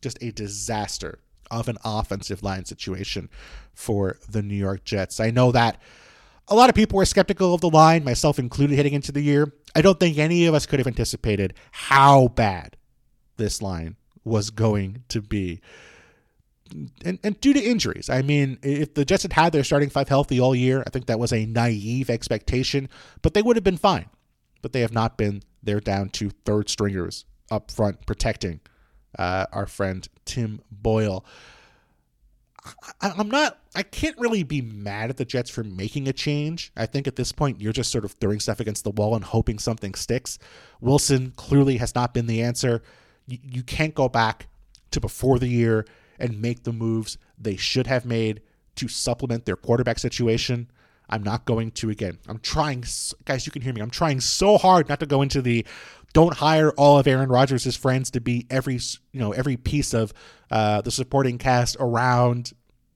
just 0.00 0.18
a 0.22 0.32
disaster 0.32 1.18
of 1.50 1.68
an 1.68 1.78
offensive 1.84 2.42
line 2.42 2.64
situation 2.64 3.28
for 3.72 4.18
the 4.28 4.42
New 4.42 4.54
York 4.54 4.84
Jets. 4.84 5.20
I 5.20 5.30
know 5.30 5.52
that 5.52 5.80
a 6.48 6.54
lot 6.54 6.68
of 6.68 6.74
people 6.74 6.96
were 6.96 7.04
skeptical 7.04 7.54
of 7.54 7.60
the 7.60 7.70
line, 7.70 8.04
myself 8.04 8.38
included, 8.38 8.76
heading 8.76 8.92
into 8.92 9.12
the 9.12 9.20
year. 9.20 9.52
I 9.74 9.82
don't 9.82 10.00
think 10.00 10.18
any 10.18 10.46
of 10.46 10.54
us 10.54 10.66
could 10.66 10.80
have 10.80 10.86
anticipated 10.86 11.54
how 11.70 12.28
bad 12.28 12.76
this 13.36 13.62
line 13.62 13.96
was 14.24 14.50
going 14.50 15.04
to 15.08 15.22
be. 15.22 15.60
And, 17.04 17.18
and 17.24 17.40
due 17.40 17.52
to 17.52 17.60
injuries, 17.60 18.08
I 18.10 18.22
mean, 18.22 18.58
if 18.62 18.94
the 18.94 19.04
Jets 19.04 19.22
had 19.22 19.32
had 19.32 19.52
their 19.52 19.64
starting 19.64 19.90
five 19.90 20.08
healthy 20.08 20.40
all 20.40 20.54
year, 20.54 20.82
I 20.86 20.90
think 20.90 21.06
that 21.06 21.18
was 21.18 21.32
a 21.32 21.46
naive 21.46 22.10
expectation, 22.10 22.88
but 23.22 23.34
they 23.34 23.42
would 23.42 23.56
have 23.56 23.64
been 23.64 23.76
fine. 23.76 24.06
But 24.62 24.72
they 24.72 24.80
have 24.80 24.92
not 24.92 25.16
been. 25.16 25.42
They're 25.62 25.80
down 25.80 26.10
to 26.10 26.30
third 26.44 26.68
stringers 26.68 27.24
up 27.50 27.70
front 27.70 28.06
protecting 28.06 28.60
uh, 29.18 29.46
our 29.52 29.66
friend 29.66 30.08
Tim 30.24 30.60
Boyle. 30.70 31.24
I, 33.00 33.12
I'm 33.16 33.28
not, 33.28 33.58
I 33.74 33.82
can't 33.82 34.18
really 34.18 34.42
be 34.42 34.60
mad 34.60 35.10
at 35.10 35.16
the 35.16 35.24
Jets 35.24 35.50
for 35.50 35.64
making 35.64 36.08
a 36.08 36.12
change. 36.12 36.72
I 36.76 36.86
think 36.86 37.06
at 37.06 37.16
this 37.16 37.32
point, 37.32 37.60
you're 37.60 37.72
just 37.72 37.90
sort 37.90 38.04
of 38.04 38.12
throwing 38.12 38.40
stuff 38.40 38.60
against 38.60 38.84
the 38.84 38.90
wall 38.90 39.14
and 39.14 39.24
hoping 39.24 39.58
something 39.58 39.94
sticks. 39.94 40.38
Wilson 40.80 41.32
clearly 41.36 41.78
has 41.78 41.94
not 41.94 42.12
been 42.12 42.26
the 42.26 42.42
answer. 42.42 42.82
You, 43.26 43.38
you 43.42 43.62
can't 43.62 43.94
go 43.94 44.08
back 44.08 44.46
to 44.90 45.00
before 45.00 45.38
the 45.38 45.48
year 45.48 45.86
and 46.18 46.42
make 46.42 46.64
the 46.64 46.72
moves 46.72 47.16
they 47.38 47.56
should 47.56 47.86
have 47.86 48.04
made 48.04 48.42
to 48.76 48.88
supplement 48.88 49.46
their 49.46 49.56
quarterback 49.56 49.98
situation. 49.98 50.70
I'm 51.10 51.22
not 51.22 51.44
going 51.44 51.72
to 51.72 51.90
again. 51.90 52.18
I'm 52.28 52.38
trying, 52.38 52.84
guys. 53.24 53.44
You 53.44 53.52
can 53.52 53.62
hear 53.62 53.72
me. 53.72 53.80
I'm 53.80 53.90
trying 53.90 54.20
so 54.20 54.56
hard 54.56 54.88
not 54.88 55.00
to 55.00 55.06
go 55.06 55.22
into 55.22 55.42
the 55.42 55.66
don't 56.12 56.34
hire 56.34 56.70
all 56.72 56.98
of 56.98 57.06
Aaron 57.06 57.28
Rodgers' 57.28 57.76
friends 57.76 58.10
to 58.12 58.20
be 58.20 58.46
every 58.48 58.80
you 59.12 59.20
know 59.20 59.32
every 59.32 59.56
piece 59.56 59.92
of 59.92 60.12
uh, 60.50 60.80
the 60.80 60.90
supporting 60.90 61.36
cast 61.38 61.76
around 61.78 62.52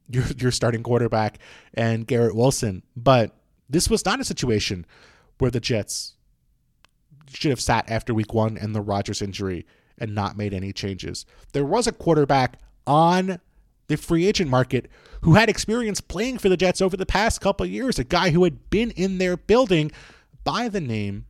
your 0.09 0.25
your 0.37 0.51
starting 0.51 0.83
quarterback 0.83 1.39
and 1.73 2.07
Garrett 2.07 2.35
Wilson. 2.35 2.83
But 2.95 3.35
this 3.69 3.89
was 3.89 4.05
not 4.05 4.19
a 4.19 4.25
situation 4.25 4.85
where 5.37 5.51
the 5.51 5.59
Jets 5.59 6.15
should 7.27 7.51
have 7.51 7.61
sat 7.61 7.89
after 7.89 8.13
week 8.13 8.33
one 8.33 8.57
and 8.57 8.73
the 8.73 8.81
Rodgers 8.81 9.21
injury 9.21 9.65
and 9.97 10.15
not 10.15 10.37
made 10.37 10.53
any 10.53 10.71
changes. 10.71 11.25
There 11.53 11.65
was 11.65 11.87
a 11.87 11.91
quarterback 11.91 12.59
on 12.87 13.39
the 13.87 13.97
free 13.97 14.27
agent 14.27 14.49
market 14.49 14.89
who 15.21 15.33
had 15.33 15.49
experience 15.49 16.01
playing 16.01 16.37
for 16.37 16.49
the 16.49 16.57
Jets 16.57 16.81
over 16.81 16.97
the 16.97 17.05
past 17.05 17.41
couple 17.41 17.65
years, 17.65 17.99
a 17.99 18.03
guy 18.03 18.29
who 18.29 18.43
had 18.43 18.69
been 18.69 18.91
in 18.91 19.17
their 19.17 19.37
building 19.37 19.91
by 20.43 20.67
the 20.67 20.81
name 20.81 21.25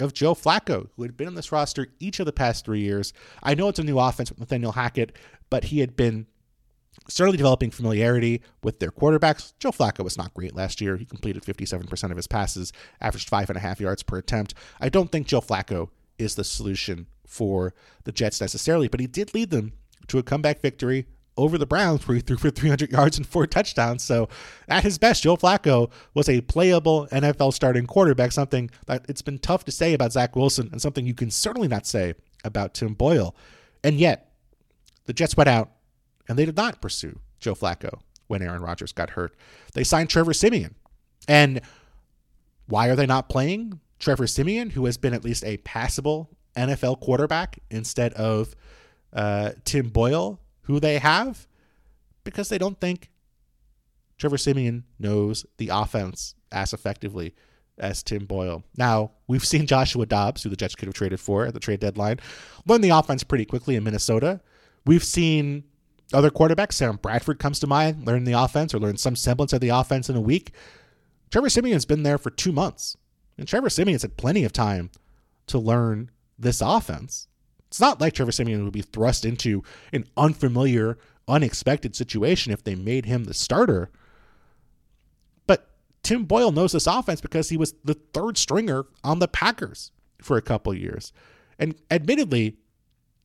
of 0.00 0.12
Joe 0.12 0.34
Flacco, 0.34 0.88
who 0.96 1.02
had 1.02 1.16
been 1.16 1.26
on 1.26 1.34
this 1.34 1.52
roster 1.52 1.88
each 1.98 2.20
of 2.20 2.26
the 2.26 2.32
past 2.32 2.64
three 2.64 2.80
years. 2.80 3.12
I 3.42 3.54
know 3.54 3.68
it's 3.68 3.78
a 3.78 3.84
new 3.84 3.98
offense 3.98 4.30
with 4.30 4.40
Nathaniel 4.40 4.72
Hackett, 4.72 5.12
but 5.48 5.64
he 5.64 5.80
had 5.80 5.96
been 5.96 6.26
certainly 7.08 7.36
developing 7.36 7.70
familiarity 7.70 8.42
with 8.62 8.78
their 8.78 8.90
quarterbacks. 8.90 9.52
Joe 9.58 9.70
Flacco 9.70 10.02
was 10.02 10.18
not 10.18 10.34
great 10.34 10.54
last 10.54 10.80
year. 10.80 10.96
He 10.96 11.04
completed 11.04 11.44
57% 11.44 12.10
of 12.10 12.16
his 12.16 12.26
passes, 12.26 12.72
averaged 13.00 13.28
five 13.28 13.48
and 13.50 13.56
a 13.56 13.60
half 13.60 13.80
yards 13.80 14.02
per 14.02 14.18
attempt. 14.18 14.54
I 14.80 14.88
don't 14.88 15.12
think 15.12 15.26
Joe 15.26 15.40
Flacco 15.40 15.90
is 16.18 16.34
the 16.34 16.44
solution 16.44 17.06
for 17.26 17.74
the 18.04 18.12
Jets 18.12 18.40
necessarily, 18.40 18.88
but 18.88 19.00
he 19.00 19.06
did 19.06 19.34
lead 19.34 19.50
them 19.50 19.72
to 20.08 20.18
a 20.18 20.22
comeback 20.22 20.60
victory 20.60 21.06
over 21.36 21.58
the 21.58 21.66
Browns, 21.66 22.06
where 22.06 22.14
he 22.14 22.20
threw 22.20 22.36
for 22.36 22.50
300 22.50 22.90
yards 22.90 23.16
and 23.16 23.26
four 23.26 23.46
touchdowns. 23.46 24.02
So, 24.02 24.28
at 24.68 24.82
his 24.82 24.98
best, 24.98 25.22
Joe 25.22 25.36
Flacco 25.36 25.90
was 26.14 26.28
a 26.28 26.40
playable 26.42 27.08
NFL 27.12 27.52
starting 27.52 27.86
quarterback, 27.86 28.32
something 28.32 28.70
that 28.86 29.04
it's 29.08 29.22
been 29.22 29.38
tough 29.38 29.64
to 29.64 29.72
say 29.72 29.94
about 29.94 30.12
Zach 30.12 30.36
Wilson, 30.36 30.68
and 30.72 30.80
something 30.80 31.06
you 31.06 31.14
can 31.14 31.30
certainly 31.30 31.68
not 31.68 31.86
say 31.86 32.14
about 32.44 32.74
Tim 32.74 32.94
Boyle. 32.94 33.34
And 33.84 33.98
yet, 33.98 34.32
the 35.06 35.12
Jets 35.12 35.36
went 35.36 35.48
out 35.48 35.70
and 36.28 36.38
they 36.38 36.44
did 36.44 36.56
not 36.56 36.80
pursue 36.80 37.20
Joe 37.40 37.54
Flacco 37.54 38.00
when 38.26 38.42
Aaron 38.42 38.62
Rodgers 38.62 38.92
got 38.92 39.10
hurt. 39.10 39.34
They 39.74 39.84
signed 39.84 40.10
Trevor 40.10 40.32
Siemian. 40.32 40.74
And 41.28 41.60
why 42.66 42.88
are 42.88 42.96
they 42.96 43.06
not 43.06 43.28
playing 43.28 43.80
Trevor 43.98 44.26
Siemian, 44.26 44.70
who 44.70 44.84
has 44.86 44.96
been 44.96 45.14
at 45.14 45.24
least 45.24 45.44
a 45.44 45.56
passable 45.58 46.30
NFL 46.56 47.00
quarterback, 47.00 47.58
instead 47.70 48.12
of 48.14 48.54
uh, 49.12 49.52
Tim 49.64 49.88
Boyle, 49.88 50.40
who 50.66 50.80
they 50.80 50.98
have? 50.98 51.46
Because 52.24 52.48
they 52.48 52.58
don't 52.58 52.80
think 52.80 53.10
Trevor 54.18 54.38
Siemian 54.38 54.84
knows 54.98 55.46
the 55.58 55.70
offense 55.72 56.34
as 56.52 56.72
effectively 56.72 57.34
as 57.78 58.02
Tim 58.02 58.24
Boyle. 58.24 58.64
Now, 58.76 59.12
we've 59.26 59.44
seen 59.44 59.66
Joshua 59.66 60.06
Dobbs, 60.06 60.42
who 60.42 60.48
the 60.48 60.56
Jets 60.56 60.74
could 60.74 60.86
have 60.86 60.94
traded 60.94 61.20
for 61.20 61.46
at 61.46 61.54
the 61.54 61.60
trade 61.60 61.80
deadline, 61.80 62.18
learn 62.66 62.80
the 62.80 62.90
offense 62.90 63.22
pretty 63.22 63.44
quickly 63.44 63.76
in 63.76 63.84
Minnesota. 63.84 64.40
We've 64.86 65.04
seen 65.04 65.64
other 66.12 66.30
quarterbacks, 66.30 66.74
Sam 66.74 66.96
Bradford 66.96 67.38
comes 67.38 67.58
to 67.60 67.66
mind, 67.66 68.06
learn 68.06 68.24
the 68.24 68.32
offense 68.32 68.72
or 68.72 68.78
learn 68.78 68.96
some 68.96 69.16
semblance 69.16 69.52
of 69.52 69.60
the 69.60 69.68
offense 69.68 70.08
in 70.08 70.16
a 70.16 70.20
week. 70.20 70.52
Trevor 71.30 71.50
Siemian's 71.50 71.84
been 71.84 72.02
there 72.02 72.18
for 72.18 72.30
two 72.30 72.52
months. 72.52 72.96
And 73.36 73.46
Trevor 73.46 73.68
Siemian's 73.68 74.02
had 74.02 74.16
plenty 74.16 74.44
of 74.44 74.52
time 74.52 74.90
to 75.48 75.58
learn 75.58 76.10
this 76.38 76.60
offense. 76.60 77.28
It's 77.68 77.80
not 77.80 78.00
like 78.00 78.12
Trevor 78.12 78.32
Siemian 78.32 78.64
would 78.64 78.72
be 78.72 78.82
thrust 78.82 79.24
into 79.24 79.62
an 79.92 80.06
unfamiliar, 80.16 80.98
unexpected 81.28 81.96
situation 81.96 82.52
if 82.52 82.62
they 82.62 82.74
made 82.74 83.06
him 83.06 83.24
the 83.24 83.34
starter. 83.34 83.90
But 85.46 85.68
Tim 86.02 86.24
Boyle 86.24 86.52
knows 86.52 86.72
this 86.72 86.86
offense 86.86 87.20
because 87.20 87.48
he 87.48 87.56
was 87.56 87.74
the 87.84 87.94
third 87.94 88.38
stringer 88.38 88.86
on 89.02 89.18
the 89.18 89.28
Packers 89.28 89.90
for 90.22 90.36
a 90.36 90.42
couple 90.42 90.74
years. 90.74 91.12
And 91.58 91.74
admittedly, 91.90 92.56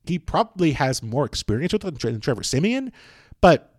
he 0.06 0.18
probably 0.18 0.72
has 0.72 1.04
more 1.04 1.26
experience 1.26 1.74
with 1.74 1.86
it 1.86 2.00
than 2.00 2.20
Trevor 2.20 2.44
Siemian, 2.44 2.92
But 3.40 3.76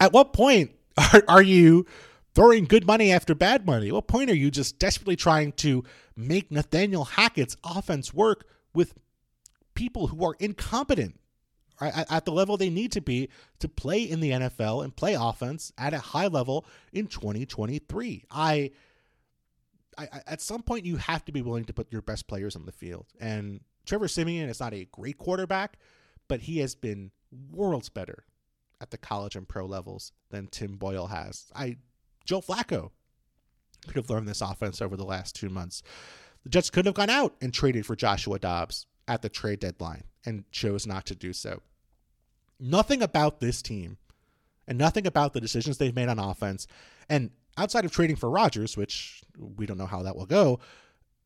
at 0.00 0.12
what 0.12 0.32
point 0.32 0.72
are, 1.14 1.22
are 1.28 1.42
you 1.42 1.86
throwing 2.34 2.64
good 2.64 2.86
money 2.86 3.12
after 3.12 3.34
bad 3.34 3.66
money? 3.66 3.88
At 3.88 3.94
what 3.94 4.08
point 4.08 4.30
are 4.30 4.36
you 4.36 4.50
just 4.50 4.78
desperately 4.78 5.16
trying 5.16 5.52
to 5.52 5.84
make 6.16 6.50
Nathaniel 6.50 7.04
Hackett's 7.04 7.56
offense 7.64 8.12
work 8.12 8.46
with 8.74 8.94
people 9.78 10.08
who 10.08 10.24
are 10.24 10.34
incompetent 10.40 11.20
at, 11.80 12.10
at 12.10 12.24
the 12.24 12.32
level 12.32 12.56
they 12.56 12.68
need 12.68 12.90
to 12.90 13.00
be 13.00 13.28
to 13.60 13.68
play 13.68 14.02
in 14.02 14.18
the 14.18 14.32
NFL 14.32 14.82
and 14.82 14.96
play 14.96 15.14
offense 15.14 15.72
at 15.78 15.94
a 15.94 16.00
high 16.00 16.26
level 16.26 16.66
in 16.92 17.06
2023? 17.06 18.24
I, 18.28 18.72
I 19.96 20.08
at 20.26 20.40
some 20.40 20.62
point 20.62 20.84
you 20.84 20.96
have 20.96 21.24
to 21.26 21.32
be 21.32 21.42
willing 21.42 21.64
to 21.66 21.72
put 21.72 21.92
your 21.92 22.02
best 22.02 22.26
players 22.26 22.56
on 22.56 22.66
the 22.66 22.72
field 22.72 23.06
and 23.20 23.60
Trevor 23.86 24.08
Siemian 24.08 24.48
is 24.50 24.58
not 24.58 24.74
a 24.74 24.86
great 24.86 25.16
quarterback, 25.16 25.78
but 26.26 26.40
he 26.40 26.58
has 26.58 26.74
been 26.74 27.12
worlds 27.52 27.88
better 27.88 28.24
at 28.80 28.90
the 28.90 28.98
college 28.98 29.36
and 29.36 29.48
pro 29.48 29.64
levels 29.64 30.10
than 30.30 30.48
Tim 30.48 30.76
Boyle 30.76 31.06
has. 31.06 31.46
I 31.54 31.76
Joe 32.24 32.40
Flacco 32.40 32.90
could 33.86 33.94
have 33.94 34.10
learned 34.10 34.26
this 34.26 34.40
offense 34.40 34.82
over 34.82 34.96
the 34.96 35.04
last 35.04 35.36
two 35.36 35.48
months. 35.48 35.84
The 36.42 36.50
Jets 36.50 36.68
could 36.68 36.86
have 36.86 36.96
gone 36.96 37.10
out 37.10 37.36
and 37.40 37.54
traded 37.54 37.86
for 37.86 37.94
Joshua 37.94 38.40
Dobbs 38.40 38.87
at 39.08 39.22
the 39.22 39.28
trade 39.28 39.58
deadline 39.58 40.04
and 40.24 40.44
chose 40.52 40.86
not 40.86 41.06
to 41.06 41.14
do 41.14 41.32
so. 41.32 41.62
Nothing 42.60 43.02
about 43.02 43.40
this 43.40 43.62
team 43.62 43.96
and 44.66 44.78
nothing 44.78 45.06
about 45.06 45.32
the 45.32 45.40
decisions 45.40 45.78
they've 45.78 45.94
made 45.94 46.08
on 46.08 46.18
offense 46.18 46.66
and 47.08 47.30
outside 47.56 47.84
of 47.84 47.90
trading 47.90 48.16
for 48.16 48.30
Rodgers, 48.30 48.76
which 48.76 49.22
we 49.56 49.66
don't 49.66 49.78
know 49.78 49.86
how 49.86 50.02
that 50.02 50.16
will 50.16 50.26
go, 50.26 50.60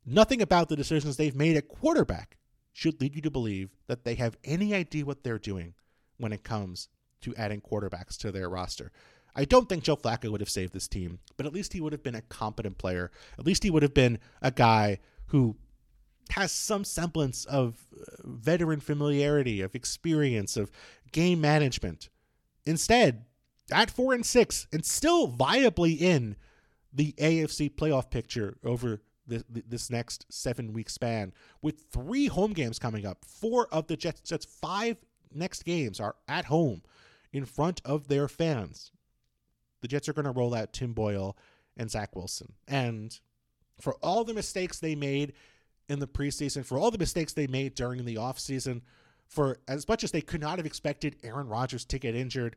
nothing 0.06 0.40
about 0.40 0.68
the 0.68 0.76
decisions 0.76 1.16
they've 1.16 1.36
made 1.36 1.56
at 1.56 1.68
quarterback 1.68 2.38
should 2.72 3.00
lead 3.00 3.14
you 3.14 3.22
to 3.22 3.30
believe 3.30 3.70
that 3.86 4.04
they 4.04 4.14
have 4.14 4.38
any 4.44 4.74
idea 4.74 5.04
what 5.04 5.24
they're 5.24 5.38
doing 5.38 5.74
when 6.16 6.32
it 6.32 6.44
comes 6.44 6.88
to 7.20 7.34
adding 7.36 7.60
quarterbacks 7.60 8.16
to 8.16 8.32
their 8.32 8.48
roster. 8.48 8.90
I 9.34 9.44
don't 9.44 9.68
think 9.68 9.84
Joe 9.84 9.96
Flacco 9.96 10.30
would 10.30 10.40
have 10.40 10.50
saved 10.50 10.72
this 10.72 10.88
team, 10.88 11.18
but 11.36 11.46
at 11.46 11.52
least 11.52 11.72
he 11.72 11.80
would 11.80 11.92
have 11.92 12.02
been 12.02 12.14
a 12.14 12.22
competent 12.22 12.78
player. 12.78 13.10
At 13.38 13.46
least 13.46 13.62
he 13.62 13.70
would 13.70 13.82
have 13.82 13.94
been 13.94 14.18
a 14.40 14.50
guy 14.50 14.98
who 15.26 15.56
has 16.32 16.52
some 16.52 16.84
semblance 16.84 17.44
of 17.44 17.86
uh, 17.94 18.04
veteran 18.24 18.80
familiarity, 18.80 19.60
of 19.60 19.74
experience, 19.74 20.56
of 20.56 20.70
game 21.12 21.40
management. 21.40 22.08
Instead, 22.64 23.24
at 23.70 23.90
four 23.90 24.12
and 24.12 24.26
six, 24.26 24.66
and 24.72 24.84
still 24.84 25.28
viably 25.28 26.00
in 26.00 26.36
the 26.92 27.12
AFC 27.18 27.70
playoff 27.70 28.10
picture 28.10 28.58
over 28.64 29.00
this, 29.26 29.44
this 29.48 29.90
next 29.90 30.26
seven 30.30 30.72
week 30.72 30.90
span 30.90 31.32
with 31.62 31.86
three 31.92 32.26
home 32.26 32.52
games 32.52 32.78
coming 32.78 33.06
up. 33.06 33.24
Four 33.24 33.68
of 33.72 33.86
the 33.86 33.96
Jets, 33.96 34.20
Jets 34.20 34.44
five 34.44 34.96
next 35.32 35.64
games 35.64 36.00
are 36.00 36.16
at 36.28 36.46
home 36.46 36.82
in 37.32 37.44
front 37.44 37.80
of 37.84 38.08
their 38.08 38.28
fans, 38.28 38.92
the 39.80 39.88
Jets 39.88 40.08
are 40.08 40.12
going 40.12 40.26
to 40.26 40.30
roll 40.30 40.54
out 40.54 40.72
Tim 40.72 40.92
Boyle 40.92 41.36
and 41.76 41.90
Zach 41.90 42.14
Wilson. 42.14 42.52
And 42.68 43.18
for 43.80 43.94
all 43.94 44.24
the 44.24 44.34
mistakes 44.34 44.78
they 44.78 44.94
made 44.94 45.32
in 45.88 45.98
the 45.98 46.06
preseason, 46.06 46.64
for 46.64 46.78
all 46.78 46.90
the 46.90 46.98
mistakes 46.98 47.32
they 47.32 47.46
made 47.46 47.74
during 47.74 48.04
the 48.04 48.16
offseason, 48.16 48.82
for 49.26 49.58
as 49.66 49.88
much 49.88 50.04
as 50.04 50.10
they 50.10 50.20
could 50.20 50.40
not 50.40 50.58
have 50.58 50.66
expected 50.66 51.16
Aaron 51.22 51.48
Rodgers 51.48 51.84
to 51.86 51.98
get 51.98 52.14
injured, 52.14 52.56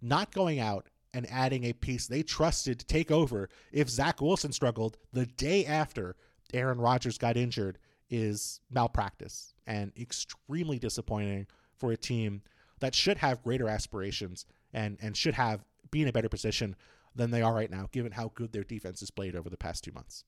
not 0.00 0.32
going 0.32 0.60
out 0.60 0.88
and 1.14 1.30
adding 1.30 1.64
a 1.64 1.72
piece 1.72 2.06
they 2.06 2.22
trusted 2.22 2.78
to 2.78 2.86
take 2.86 3.10
over 3.10 3.48
if 3.72 3.88
Zach 3.88 4.20
Wilson 4.20 4.52
struggled 4.52 4.98
the 5.12 5.26
day 5.26 5.64
after 5.64 6.16
Aaron 6.52 6.78
Rodgers 6.78 7.18
got 7.18 7.36
injured 7.36 7.78
is 8.10 8.60
malpractice 8.70 9.54
and 9.66 9.92
extremely 9.98 10.78
disappointing 10.78 11.46
for 11.76 11.92
a 11.92 11.96
team 11.96 12.42
that 12.80 12.94
should 12.94 13.18
have 13.18 13.42
greater 13.42 13.68
aspirations 13.68 14.44
and, 14.72 14.98
and 15.00 15.16
should 15.16 15.34
have 15.34 15.64
be 15.90 16.02
in 16.02 16.08
a 16.08 16.12
better 16.12 16.28
position 16.28 16.76
than 17.14 17.30
they 17.30 17.42
are 17.42 17.54
right 17.54 17.70
now, 17.70 17.88
given 17.92 18.12
how 18.12 18.32
good 18.34 18.52
their 18.52 18.64
defense 18.64 19.00
has 19.00 19.10
played 19.10 19.36
over 19.36 19.48
the 19.48 19.56
past 19.56 19.84
two 19.84 19.92
months. 19.92 20.24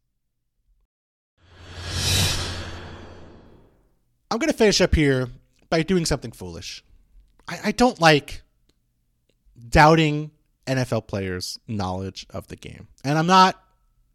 I'm 4.31 4.39
going 4.39 4.51
to 4.51 4.57
finish 4.57 4.81
up 4.81 4.95
here 4.95 5.29
by 5.71 5.83
doing 5.83 6.05
something 6.05 6.33
foolish. 6.33 6.85
I, 7.49 7.59
I 7.65 7.73
don't 7.73 8.01
like 8.01 8.43
doubting 9.69 10.31
NFL 10.67 11.07
players' 11.07 11.59
knowledge 11.69 12.27
of 12.31 12.49
the 12.49 12.57
game. 12.57 12.89
And 13.05 13.19
I'm 13.19 13.27
not 13.27 13.63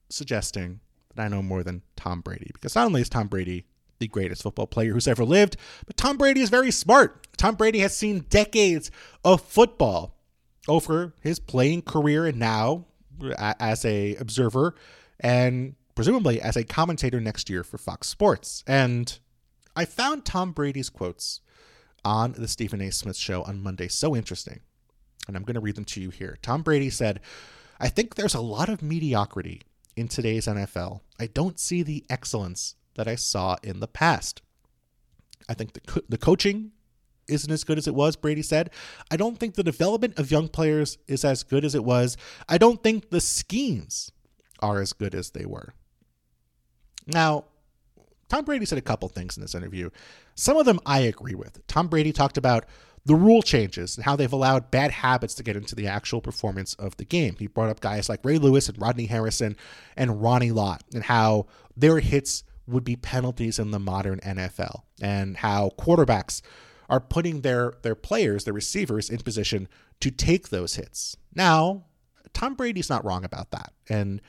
suggesting 0.10 0.82
that 1.16 1.24
I 1.24 1.28
know 1.28 1.42
more 1.42 1.64
than 1.64 1.82
Tom 1.96 2.22
Brady, 2.22 2.52
because 2.54 2.76
not 2.76 2.86
only 2.86 3.02
is 3.02 3.10
Tom 3.10 3.28
Brady 3.28 3.66
the 4.00 4.08
greatest 4.08 4.42
football 4.42 4.68
player 4.68 4.94
who's 4.94 5.08
ever 5.08 5.24
lived, 5.24 5.56
but 5.86 5.96
Tom 5.96 6.18
Brady 6.18 6.42
is 6.42 6.50
very 6.50 6.72
smart. 6.72 7.28
Tom 7.38 7.56
Brady 7.56 7.80
has 7.80 7.96
seen 7.96 8.26
decades 8.30 8.90
of 9.24 9.42
football 9.42 10.18
over 10.68 11.14
his 11.22 11.40
playing 11.40 11.84
career 11.84 12.26
and 12.26 12.40
now 12.40 12.86
as 13.38 13.86
a 13.86 14.16
observer 14.16 14.74
and 15.20 15.76
presumably 15.94 16.42
as 16.42 16.58
a 16.58 16.64
commentator 16.64 17.20
next 17.20 17.50
year 17.50 17.64
for 17.64 17.78
Fox 17.78 18.08
Sports. 18.08 18.64
And 18.66 19.20
I 19.82 19.86
found 19.86 20.26
Tom 20.26 20.52
Brady's 20.52 20.92
quotes 20.92 21.42
on 22.06 22.34
the 22.34 22.48
Stephen 22.48 22.82
A. 22.82 22.92
Smith 22.92 23.18
show 23.18 23.42
on 23.42 23.64
Monday 23.64 23.88
so 23.88 24.16
interesting. 24.16 24.60
And 25.28 25.36
I'm 25.36 25.42
going 25.42 25.56
to 25.56 25.60
read 25.60 25.74
them 25.74 25.86
to 25.86 26.00
you 26.00 26.12
here. 26.12 26.38
Tom 26.44 26.62
Brady 26.62 26.92
said, 26.92 27.20
I 27.80 27.88
think 27.88 28.14
there's 28.14 28.36
a 28.36 28.42
lot 28.42 28.70
of 28.70 28.84
mediocrity 28.84 29.64
in 29.96 30.08
today's 30.08 30.46
NFL. 30.46 31.00
I 31.20 31.26
don't 31.26 31.60
see 31.60 31.82
the 31.82 32.06
excellence 32.12 32.76
that 32.94 33.08
I 33.08 33.16
saw 33.16 33.56
in 33.64 33.80
the 33.80 33.88
past. 33.88 34.44
I 35.50 35.56
think 35.56 35.74
the, 35.74 35.80
co- 35.80 36.02
the 36.08 36.20
coaching 36.20 36.74
isn't 37.28 37.52
as 37.52 37.64
good 37.64 37.80
as 37.80 37.88
it 37.88 37.96
was, 37.96 38.16
Brady 38.16 38.44
said. 38.44 38.70
I 39.10 39.18
don't 39.18 39.40
think 39.40 39.56
the 39.56 39.64
development 39.64 40.20
of 40.20 40.30
young 40.30 40.48
players 40.48 41.00
is 41.08 41.26
as 41.26 41.42
good 41.42 41.66
as 41.66 41.74
it 41.74 41.84
was. 41.84 42.18
I 42.48 42.60
don't 42.60 42.84
think 42.84 43.10
the 43.10 43.20
schemes 43.20 44.12
are 44.60 44.80
as 44.80 44.94
good 44.94 45.16
as 45.16 45.32
they 45.32 45.48
were. 45.48 45.74
Now, 47.08 47.46
Tom 48.32 48.46
Brady 48.46 48.66
said 48.66 48.78
a 48.78 48.82
couple 48.82 49.10
things 49.10 49.36
in 49.36 49.42
this 49.42 49.56
interview. 49.56 49.90
Some 50.36 50.56
of 50.56 50.66
them 50.66 50.80
I 50.86 51.00
agree 51.00 51.36
with. 51.36 51.68
Tom 51.68 51.90
Brady 51.90 52.14
talked 52.14 52.38
about 52.38 52.64
the 53.04 53.14
rule 53.14 53.42
changes 53.42 53.98
and 53.98 54.06
how 54.06 54.16
they've 54.16 54.32
allowed 54.32 54.72
bad 54.72 54.90
habits 54.90 55.34
to 55.36 55.44
get 55.44 55.58
into 55.58 55.76
the 55.76 55.88
actual 55.88 56.22
performance 56.22 56.74
of 56.76 56.96
the 56.96 57.04
game. 57.04 57.36
He 57.38 57.48
brought 57.48 57.68
up 57.68 57.82
guys 57.82 58.08
like 58.08 58.24
Ray 58.24 58.38
Lewis 58.38 58.70
and 58.70 58.82
Rodney 58.82 59.08
Harrison 59.08 59.58
and 59.98 60.22
Ronnie 60.22 60.52
Lott 60.52 60.82
and 60.94 61.04
how 61.04 61.48
their 61.76 62.00
hits 62.00 62.46
would 62.66 62.86
be 62.86 62.96
penalties 62.96 63.60
in 63.60 63.72
the 63.72 63.80
modern 63.80 64.22
NFL 64.22 64.84
and 65.02 65.36
how 65.36 65.72
quarterbacks 65.78 66.42
are 66.90 67.02
putting 67.02 67.42
their 67.42 67.74
their 67.82 67.96
players, 67.96 68.46
their 68.46 68.54
receivers 68.54 69.10
in 69.10 69.18
position 69.18 69.68
to 70.00 70.10
take 70.10 70.48
those 70.48 70.76
hits. 70.76 71.18
Now, 71.36 71.84
Tom 72.34 72.56
Brady's 72.56 72.90
not 72.90 73.04
wrong 73.04 73.26
about 73.26 73.52
that. 73.52 73.74
And 73.90 74.22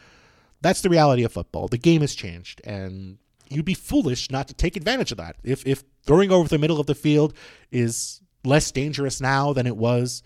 that's 0.61 0.81
the 0.81 0.91
reality 0.91 1.23
of 1.23 1.33
football. 1.33 1.69
The 1.69 1.79
game 1.79 2.01
has 2.01 2.17
changed 2.17 2.61
and 2.65 3.19
you'd 3.55 3.65
be 3.65 3.75
foolish 3.75 4.31
not 4.31 4.49
to 4.49 4.55
take 4.55 4.77
advantage 4.77 5.13
of 5.13 5.19
that. 5.19 5.37
If 5.43 5.67
if 5.67 5.85
throwing 6.05 6.31
over 6.31 6.49
the 6.49 6.59
middle 6.59 6.81
of 6.81 6.87
the 6.87 6.95
field 6.95 7.35
is 7.71 8.21
less 8.45 8.71
dangerous 8.71 9.21
now 9.21 9.53
than 9.53 9.67
it 9.67 9.77
was 9.77 10.23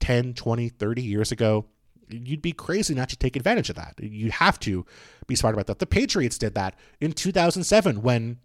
10, 0.00 0.34
20, 0.34 0.68
30 0.68 1.02
years 1.02 1.32
ago, 1.32 1.66
you'd 2.08 2.42
be 2.42 2.52
crazy 2.52 2.94
not 2.94 3.08
to 3.08 3.16
take 3.16 3.36
advantage 3.36 3.68
of 3.70 3.76
that. 3.76 3.94
You 4.00 4.30
have 4.30 4.58
to 4.60 4.86
be 5.26 5.34
smart 5.34 5.54
about 5.54 5.66
that. 5.66 5.78
The 5.78 5.86
Patriots 5.86 6.38
did 6.38 6.54
that 6.54 6.76
in 7.00 7.12
2007 7.12 8.02
when 8.02 8.38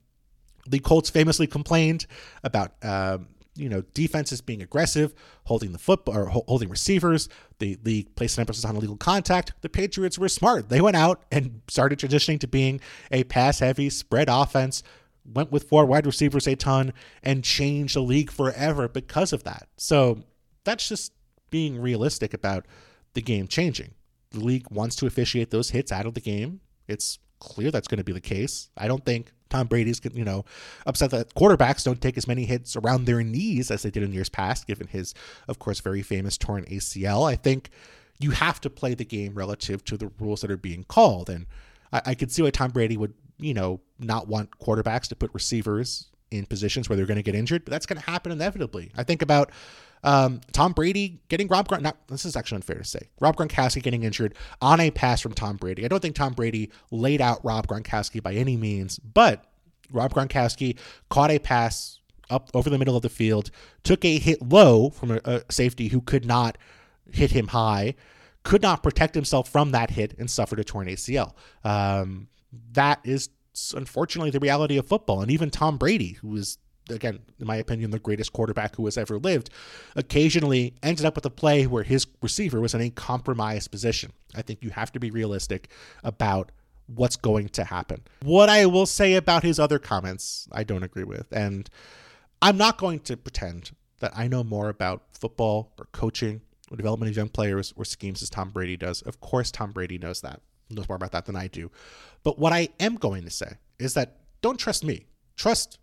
the 0.67 0.79
Colts 0.79 1.09
famously 1.09 1.47
complained 1.47 2.05
about 2.43 2.73
um, 2.83 3.27
you 3.55 3.69
know 3.69 3.81
defenses 3.93 4.41
being 4.41 4.61
aggressive, 4.61 5.13
holding 5.45 5.71
the 5.71 5.79
football 5.79 6.17
or 6.17 6.25
holding 6.25 6.69
receivers. 6.69 7.29
The 7.59 7.77
league 7.83 8.15
placed 8.15 8.37
an 8.37 8.41
emphasis 8.41 8.65
on 8.65 8.75
illegal 8.75 8.97
contact. 8.97 9.53
The 9.61 9.69
Patriots 9.69 10.17
were 10.17 10.29
smart. 10.29 10.69
They 10.69 10.81
went 10.81 10.97
out 10.97 11.23
and 11.31 11.61
started 11.67 11.99
transitioning 11.99 12.39
to 12.41 12.47
being 12.47 12.81
a 13.11 13.23
pass-heavy 13.23 13.89
spread 13.89 14.27
offense. 14.29 14.83
Went 15.25 15.51
with 15.51 15.69
four 15.69 15.85
wide 15.85 16.05
receivers 16.05 16.47
a 16.47 16.55
ton 16.55 16.91
and 17.21 17.43
changed 17.43 17.95
the 17.95 18.01
league 18.01 18.29
forever 18.29 18.89
because 18.89 19.31
of 19.31 19.43
that. 19.43 19.69
So 19.77 20.23
that's 20.65 20.89
just 20.89 21.13
being 21.49 21.79
realistic 21.79 22.33
about 22.33 22.65
the 23.13 23.21
game 23.21 23.47
changing. 23.47 23.93
The 24.31 24.41
league 24.41 24.69
wants 24.69 24.95
to 24.97 25.05
officiate 25.05 25.51
those 25.51 25.69
hits 25.69 25.91
out 25.91 26.05
of 26.05 26.13
the 26.15 26.19
game. 26.19 26.59
It's 26.87 27.19
clear 27.43 27.71
that's 27.71 27.87
going 27.87 27.97
to 27.97 28.03
be 28.03 28.13
the 28.13 28.21
case. 28.21 28.69
I 28.77 28.87
don't 28.87 29.05
think 29.05 29.31
Tom 29.49 29.67
Brady's, 29.67 30.01
you 30.13 30.23
know, 30.23 30.45
upset 30.87 31.11
that 31.11 31.35
quarterbacks 31.35 31.83
don't 31.83 32.01
take 32.01 32.17
as 32.17 32.27
many 32.27 32.45
hits 32.45 32.75
around 32.75 33.05
their 33.05 33.23
knees 33.23 33.69
as 33.69 33.83
they 33.83 33.91
did 33.91 34.01
in 34.01 34.13
years 34.13 34.29
past, 34.29 34.65
given 34.65 34.87
his, 34.87 35.13
of 35.47 35.59
course, 35.59 35.79
very 35.79 36.01
famous 36.01 36.37
torn 36.37 36.65
ACL. 36.65 37.29
I 37.29 37.35
think 37.35 37.69
you 38.19 38.31
have 38.31 38.59
to 38.61 38.69
play 38.69 38.93
the 38.95 39.05
game 39.05 39.35
relative 39.35 39.83
to 39.85 39.97
the 39.97 40.11
rules 40.19 40.41
that 40.41 40.49
are 40.49 40.57
being 40.57 40.85
called. 40.85 41.29
And 41.29 41.45
I, 41.91 42.01
I 42.07 42.15
could 42.15 42.31
see 42.31 42.41
why 42.41 42.49
Tom 42.49 42.71
Brady 42.71 42.97
would, 42.97 43.13
you 43.37 43.53
know, 43.53 43.81
not 43.99 44.27
want 44.27 44.57
quarterbacks 44.59 45.07
to 45.09 45.15
put 45.15 45.29
receivers 45.33 46.07
in 46.31 46.45
positions 46.47 46.89
where 46.89 46.95
they're 46.95 47.05
going 47.05 47.17
to 47.17 47.23
get 47.23 47.35
injured, 47.35 47.63
but 47.63 47.71
that's 47.71 47.85
going 47.85 47.99
to 47.99 48.09
happen 48.09 48.31
inevitably. 48.31 48.91
I 48.97 49.03
think 49.03 49.21
about 49.21 49.51
um, 50.03 50.41
Tom 50.51 50.73
Brady 50.73 51.21
getting 51.29 51.47
Rob 51.47 51.67
Gron- 51.67 51.81
not, 51.81 52.07
this 52.07 52.25
is 52.25 52.35
actually 52.35 52.57
unfair 52.57 52.77
to 52.77 52.83
say. 52.83 53.09
Rob 53.19 53.37
Gronkowski 53.37 53.81
getting 53.81 54.03
injured 54.03 54.35
on 54.61 54.79
a 54.79 54.91
pass 54.91 55.21
from 55.21 55.33
Tom 55.33 55.57
Brady. 55.57 55.85
I 55.85 55.87
don't 55.87 56.01
think 56.01 56.15
Tom 56.15 56.33
Brady 56.33 56.71
laid 56.91 57.21
out 57.21 57.43
Rob 57.43 57.67
Gronkowski 57.67 58.21
by 58.21 58.33
any 58.33 58.57
means, 58.57 58.99
but 58.99 59.45
Rob 59.91 60.13
Gronkowski 60.13 60.77
caught 61.09 61.31
a 61.31 61.39
pass 61.39 61.99
up 62.29 62.49
over 62.53 62.69
the 62.69 62.77
middle 62.77 62.95
of 62.95 63.01
the 63.01 63.09
field, 63.09 63.51
took 63.83 64.03
a 64.03 64.17
hit 64.17 64.41
low 64.41 64.89
from 64.89 65.11
a, 65.11 65.21
a 65.25 65.41
safety 65.49 65.89
who 65.89 66.01
could 66.01 66.25
not 66.25 66.57
hit 67.11 67.31
him 67.31 67.47
high, 67.47 67.95
could 68.43 68.61
not 68.61 68.83
protect 68.83 69.15
himself 69.15 69.49
from 69.49 69.71
that 69.71 69.91
hit, 69.91 70.17
and 70.17 70.29
suffered 70.29 70.59
a 70.59 70.63
torn 70.63 70.87
ACL. 70.87 71.33
Um, 71.63 72.27
that 72.73 72.99
is 73.03 73.29
unfortunately 73.75 74.31
the 74.31 74.39
reality 74.39 74.77
of 74.77 74.87
football. 74.87 75.21
And 75.21 75.31
even 75.31 75.49
Tom 75.49 75.77
Brady, 75.77 76.13
who 76.21 76.35
is 76.35 76.57
again, 76.89 77.19
in 77.39 77.47
my 77.47 77.55
opinion, 77.55 77.91
the 77.91 77.99
greatest 77.99 78.33
quarterback 78.33 78.75
who 78.75 78.85
has 78.85 78.97
ever 78.97 79.17
lived, 79.17 79.49
occasionally 79.95 80.75
ended 80.83 81.05
up 81.05 81.15
with 81.15 81.25
a 81.25 81.29
play 81.29 81.65
where 81.65 81.83
his 81.83 82.07
receiver 82.21 82.59
was 82.59 82.73
in 82.73 82.81
a 82.81 82.89
compromised 82.89 83.71
position. 83.71 84.11
I 84.35 84.41
think 84.41 84.63
you 84.63 84.71
have 84.71 84.91
to 84.93 84.99
be 84.99 85.11
realistic 85.11 85.69
about 86.03 86.51
what's 86.87 87.15
going 87.15 87.49
to 87.49 87.63
happen. 87.63 88.01
What 88.23 88.49
I 88.49 88.65
will 88.65 88.85
say 88.85 89.15
about 89.15 89.43
his 89.43 89.59
other 89.59 89.79
comments, 89.79 90.47
I 90.51 90.63
don't 90.63 90.83
agree 90.83 91.05
with. 91.05 91.31
And 91.31 91.69
I'm 92.41 92.57
not 92.57 92.77
going 92.77 92.99
to 93.01 93.17
pretend 93.17 93.71
that 93.99 94.11
I 94.15 94.27
know 94.27 94.43
more 94.43 94.69
about 94.69 95.03
football 95.13 95.71
or 95.79 95.85
coaching 95.93 96.41
or 96.69 96.77
development 96.77 97.09
of 97.09 97.15
young 97.15 97.29
players 97.29 97.73
or 97.77 97.85
schemes 97.85 98.21
as 98.21 98.29
Tom 98.29 98.49
Brady 98.49 98.75
does. 98.75 99.01
Of 99.03 99.21
course, 99.21 99.49
Tom 99.51 99.71
Brady 99.71 99.97
knows 99.97 100.21
that, 100.21 100.41
knows 100.69 100.89
more 100.89 100.97
about 100.97 101.13
that 101.13 101.25
than 101.25 101.35
I 101.35 101.47
do. 101.47 101.71
But 102.23 102.37
what 102.37 102.51
I 102.51 102.69
am 102.79 102.95
going 102.95 103.23
to 103.23 103.29
say 103.29 103.57
is 103.79 103.93
that 103.93 104.17
don't 104.41 104.57
trust 104.57 104.83
me. 104.83 105.05
Trust 105.37 105.79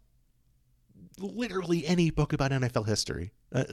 literally 1.20 1.87
any 1.87 2.11
book 2.11 2.33
about 2.33 2.50
NFL 2.50 2.87
history. 2.87 3.33
Uh, 3.52 3.64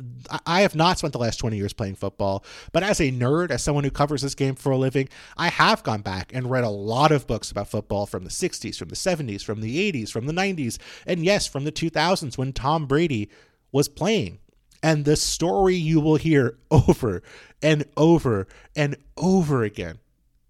I 0.45 0.61
have 0.61 0.75
not 0.75 0.97
spent 0.97 1.13
the 1.13 1.19
last 1.19 1.37
20 1.37 1.57
years 1.57 1.73
playing 1.73 1.95
football, 1.95 2.43
but 2.71 2.83
as 2.83 2.99
a 2.99 3.11
nerd, 3.11 3.51
as 3.51 3.63
someone 3.63 3.83
who 3.83 3.91
covers 3.91 4.21
this 4.21 4.35
game 4.35 4.55
for 4.55 4.71
a 4.71 4.77
living, 4.77 5.09
I 5.37 5.49
have 5.49 5.83
gone 5.83 6.01
back 6.01 6.31
and 6.33 6.49
read 6.49 6.63
a 6.63 6.69
lot 6.69 7.11
of 7.11 7.27
books 7.27 7.51
about 7.51 7.69
football 7.69 8.05
from 8.05 8.23
the 8.23 8.29
60s, 8.29 8.77
from 8.77 8.89
the 8.89 8.95
70s, 8.95 9.43
from 9.43 9.61
the 9.61 9.91
80s, 9.91 10.09
from 10.09 10.25
the 10.25 10.33
90s, 10.33 10.77
and 11.05 11.23
yes, 11.23 11.47
from 11.47 11.63
the 11.63 11.71
2000s 11.71 12.37
when 12.37 12.53
Tom 12.53 12.85
Brady 12.85 13.29
was 13.71 13.87
playing. 13.87 14.39
And 14.83 15.05
the 15.05 15.15
story 15.15 15.75
you 15.75 15.99
will 15.99 16.17
hear 16.17 16.57
over 16.71 17.23
and 17.61 17.85
over 17.95 18.47
and 18.75 18.95
over 19.17 19.63
again 19.63 19.99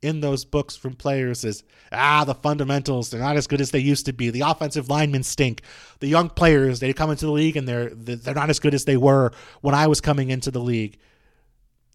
in 0.07 0.21
those 0.21 0.45
books 0.45 0.75
from 0.75 0.93
players 0.93 1.43
is 1.43 1.63
ah 1.91 2.23
the 2.23 2.33
fundamentals 2.33 3.09
they're 3.09 3.19
not 3.19 3.37
as 3.37 3.47
good 3.47 3.61
as 3.61 3.71
they 3.71 3.79
used 3.79 4.05
to 4.05 4.13
be 4.13 4.29
the 4.29 4.41
offensive 4.41 4.89
linemen 4.89 5.23
stink 5.23 5.61
the 5.99 6.07
young 6.07 6.29
players 6.29 6.79
they 6.79 6.93
come 6.93 7.11
into 7.11 7.25
the 7.25 7.31
league 7.31 7.57
and 7.57 7.67
they're 7.67 7.89
they're 7.89 8.33
not 8.33 8.49
as 8.49 8.59
good 8.59 8.73
as 8.73 8.85
they 8.85 8.97
were 8.97 9.31
when 9.61 9.75
I 9.75 9.87
was 9.87 10.01
coming 10.01 10.29
into 10.29 10.49
the 10.49 10.61
league 10.61 10.97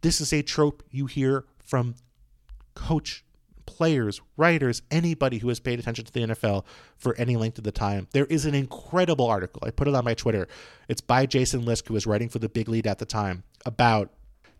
this 0.02 0.20
is 0.20 0.32
a 0.32 0.42
trope 0.42 0.82
you 0.90 1.06
hear 1.06 1.44
from 1.58 1.94
coach 2.74 3.24
players, 3.66 4.20
writers, 4.36 4.82
anybody 4.90 5.38
who 5.38 5.48
has 5.48 5.60
paid 5.60 5.78
attention 5.78 6.04
to 6.04 6.12
the 6.12 6.20
NFL 6.20 6.64
for 6.96 7.14
any 7.16 7.36
length 7.36 7.58
of 7.58 7.64
the 7.64 7.72
time. 7.72 8.06
There 8.12 8.26
is 8.26 8.44
an 8.44 8.54
incredible 8.54 9.26
article. 9.26 9.62
I 9.64 9.70
put 9.70 9.88
it 9.88 9.94
on 9.94 10.04
my 10.04 10.14
Twitter. 10.14 10.46
It's 10.88 11.00
by 11.00 11.26
Jason 11.26 11.64
Lisk, 11.64 11.88
who 11.88 11.94
was 11.94 12.06
writing 12.06 12.28
for 12.28 12.38
the 12.38 12.48
Big 12.48 12.68
Lead 12.68 12.86
at 12.86 12.98
the 12.98 13.06
time, 13.06 13.44
about 13.64 14.10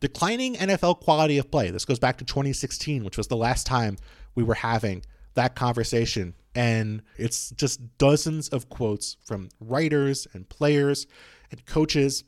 declining 0.03 0.57
NFL 0.57 1.01
quality 1.01 1.39
of 1.39 1.51
play. 1.51 1.71
This 1.71 1.85
goes 1.85 2.01
back 2.01 2.19
to 2.19 2.25
2016, 2.25 3.05
which 3.05 3.17
was 3.17 3.29
the 3.29 3.37
last 3.37 3.67
time 3.67 3.97
we 4.35 4.43
were 4.43 4.55
having 4.55 5.05
that 5.35 5.55
conversation. 5.55 6.35
And 6.57 7.03
it's 7.17 7.51
just 7.51 7.81
dozens 7.99 8.49
of 8.49 8.69
quotes 8.69 9.17
from 9.25 9.49
writers 9.61 10.27
and 10.35 10.47
players 10.49 11.07
and 11.53 11.65
coaches 11.67 12.25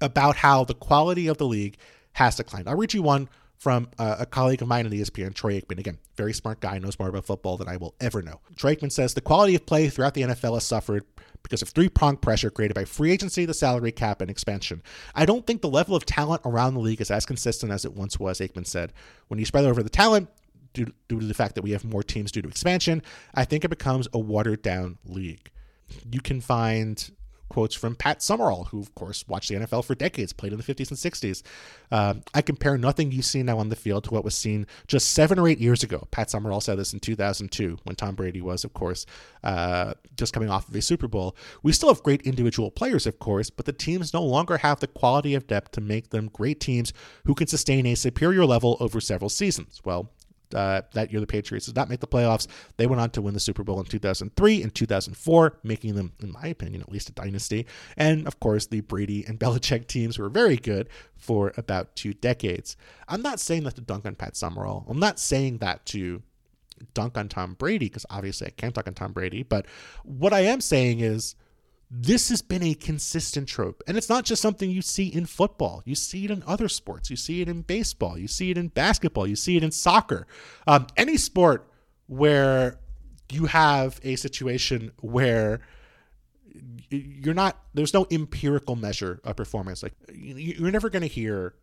about 0.00 0.36
how 0.36 0.64
the 0.64 0.74
quality 0.74 1.26
of 1.28 1.36
the 1.36 1.46
league 1.46 1.76
has 2.14 2.36
declined. 2.36 2.68
I'll 2.68 2.76
read 2.76 2.94
you 2.94 3.02
one 3.02 3.28
from 3.64 3.88
uh, 3.98 4.16
a 4.18 4.26
colleague 4.26 4.60
of 4.60 4.68
mine 4.68 4.84
in 4.84 4.92
ESPN, 4.92 5.32
Troy 5.32 5.58
Aikman. 5.58 5.78
Again, 5.78 5.96
very 6.16 6.34
smart 6.34 6.60
guy, 6.60 6.78
knows 6.78 6.98
more 6.98 7.08
about 7.08 7.24
football 7.24 7.56
than 7.56 7.66
I 7.66 7.78
will 7.78 7.94
ever 7.98 8.20
know. 8.20 8.42
Troy 8.56 8.74
Aikman 8.76 8.92
says 8.92 9.14
the 9.14 9.22
quality 9.22 9.54
of 9.54 9.64
play 9.64 9.88
throughout 9.88 10.12
the 10.12 10.20
NFL 10.20 10.52
has 10.52 10.66
suffered 10.66 11.02
because 11.42 11.62
of 11.62 11.70
three 11.70 11.88
pronged 11.88 12.20
pressure 12.20 12.50
created 12.50 12.74
by 12.74 12.84
free 12.84 13.10
agency, 13.10 13.46
the 13.46 13.54
salary 13.54 13.90
cap, 13.90 14.20
and 14.20 14.30
expansion. 14.30 14.82
I 15.14 15.24
don't 15.24 15.46
think 15.46 15.62
the 15.62 15.70
level 15.70 15.96
of 15.96 16.04
talent 16.04 16.42
around 16.44 16.74
the 16.74 16.80
league 16.80 17.00
is 17.00 17.10
as 17.10 17.24
consistent 17.24 17.72
as 17.72 17.86
it 17.86 17.94
once 17.94 18.20
was, 18.20 18.38
Aikman 18.38 18.66
said. 18.66 18.92
When 19.28 19.38
you 19.40 19.46
spread 19.46 19.64
over 19.64 19.82
the 19.82 19.88
talent, 19.88 20.28
due, 20.74 20.92
due 21.08 21.20
to 21.20 21.26
the 21.26 21.32
fact 21.32 21.54
that 21.54 21.62
we 21.62 21.70
have 21.70 21.86
more 21.86 22.02
teams 22.02 22.32
due 22.32 22.42
to 22.42 22.48
expansion, 22.48 23.02
I 23.34 23.46
think 23.46 23.64
it 23.64 23.70
becomes 23.70 24.08
a 24.12 24.18
watered 24.18 24.60
down 24.60 24.98
league. 25.06 25.50
You 26.12 26.20
can 26.20 26.42
find 26.42 27.10
quotes 27.54 27.76
from 27.76 27.94
Pat 27.94 28.20
Summerall, 28.20 28.64
who, 28.64 28.80
of 28.80 28.92
course, 28.96 29.28
watched 29.28 29.48
the 29.48 29.54
NFL 29.54 29.84
for 29.84 29.94
decades, 29.94 30.32
played 30.32 30.52
in 30.52 30.58
the 30.58 30.64
50s 30.64 30.90
and 30.90 30.98
60s. 30.98 31.42
Uh, 31.92 32.14
I 32.34 32.42
compare 32.42 32.76
nothing 32.76 33.12
you 33.12 33.22
see 33.22 33.44
now 33.44 33.58
on 33.58 33.68
the 33.68 33.76
field 33.76 34.02
to 34.04 34.10
what 34.10 34.24
was 34.24 34.34
seen 34.34 34.66
just 34.88 35.12
seven 35.12 35.38
or 35.38 35.46
eight 35.46 35.60
years 35.60 35.84
ago. 35.84 36.08
Pat 36.10 36.30
Summerall 36.30 36.60
said 36.60 36.80
this 36.80 36.92
in 36.92 36.98
2002 36.98 37.78
when 37.84 37.94
Tom 37.94 38.16
Brady 38.16 38.40
was, 38.40 38.64
of 38.64 38.74
course, 38.74 39.06
uh, 39.44 39.94
just 40.16 40.32
coming 40.32 40.50
off 40.50 40.68
of 40.68 40.74
a 40.74 40.82
Super 40.82 41.06
Bowl. 41.06 41.36
We 41.62 41.70
still 41.70 41.90
have 41.90 42.02
great 42.02 42.22
individual 42.22 42.72
players, 42.72 43.06
of 43.06 43.20
course, 43.20 43.50
but 43.50 43.66
the 43.66 43.72
teams 43.72 44.12
no 44.12 44.24
longer 44.24 44.56
have 44.56 44.80
the 44.80 44.88
quality 44.88 45.34
of 45.34 45.46
depth 45.46 45.70
to 45.72 45.80
make 45.80 46.10
them 46.10 46.30
great 46.32 46.58
teams 46.58 46.92
who 47.24 47.36
can 47.36 47.46
sustain 47.46 47.86
a 47.86 47.94
superior 47.94 48.44
level 48.44 48.76
over 48.80 49.00
several 49.00 49.28
seasons. 49.28 49.80
Well, 49.84 50.10
uh, 50.54 50.82
that 50.92 51.10
year 51.12 51.20
the 51.20 51.26
Patriots 51.26 51.66
did 51.66 51.76
not 51.76 51.88
make 51.88 52.00
the 52.00 52.06
playoffs. 52.06 52.46
They 52.76 52.86
went 52.86 53.00
on 53.00 53.10
to 53.10 53.22
win 53.22 53.34
the 53.34 53.40
Super 53.40 53.64
Bowl 53.64 53.80
in 53.80 53.86
2003 53.86 54.62
and 54.62 54.74
2004, 54.74 55.58
making 55.62 55.94
them, 55.94 56.12
in 56.20 56.32
my 56.32 56.46
opinion, 56.46 56.82
at 56.82 56.90
least 56.90 57.08
a 57.08 57.12
dynasty. 57.12 57.66
And 57.96 58.26
of 58.26 58.40
course, 58.40 58.66
the 58.66 58.80
Brady 58.80 59.24
and 59.26 59.38
Belichick 59.44 59.86
teams 59.86 60.18
were 60.18 60.28
very 60.28 60.56
good 60.56 60.88
for 61.16 61.52
about 61.56 61.94
two 61.96 62.14
decades. 62.14 62.76
I'm 63.08 63.22
not 63.22 63.40
saying 63.40 63.64
that 63.64 63.74
to 63.76 63.80
dunk 63.80 64.06
on 64.06 64.14
Pat 64.14 64.36
Summerall. 64.36 64.86
I'm 64.88 64.98
not 64.98 65.18
saying 65.18 65.58
that 65.58 65.86
to 65.86 66.22
dunk 66.92 67.16
on 67.16 67.28
Tom 67.28 67.54
Brady 67.54 67.86
because 67.86 68.06
obviously 68.10 68.48
I 68.48 68.50
can't 68.50 68.74
dunk 68.74 68.86
on 68.86 68.94
Tom 68.94 69.12
Brady. 69.12 69.42
But 69.42 69.66
what 70.02 70.32
I 70.32 70.40
am 70.40 70.60
saying 70.60 71.00
is 71.00 71.34
this 71.90 72.28
has 72.28 72.42
been 72.42 72.62
a 72.62 72.74
consistent 72.74 73.48
trope. 73.48 73.82
And 73.86 73.96
it's 73.96 74.08
not 74.08 74.24
just 74.24 74.42
something 74.42 74.70
you 74.70 74.82
see 74.82 75.06
in 75.06 75.26
football. 75.26 75.82
You 75.84 75.94
see 75.94 76.24
it 76.24 76.30
in 76.30 76.42
other 76.46 76.68
sports. 76.68 77.10
You 77.10 77.16
see 77.16 77.40
it 77.40 77.48
in 77.48 77.62
baseball. 77.62 78.18
You 78.18 78.28
see 78.28 78.50
it 78.50 78.58
in 78.58 78.68
basketball. 78.68 79.26
You 79.26 79.36
see 79.36 79.56
it 79.56 79.62
in 79.62 79.70
soccer. 79.70 80.26
Um, 80.66 80.86
any 80.96 81.16
sport 81.16 81.70
where 82.06 82.78
you 83.30 83.46
have 83.46 84.00
a 84.02 84.16
situation 84.16 84.92
where 85.00 85.60
you're 86.90 87.34
not, 87.34 87.60
there's 87.74 87.94
no 87.94 88.06
empirical 88.10 88.76
measure 88.76 89.20
of 89.24 89.36
performance. 89.36 89.82
Like 89.82 89.94
you're 90.12 90.70
never 90.70 90.90
going 90.90 91.02
to 91.02 91.08
hear 91.08 91.54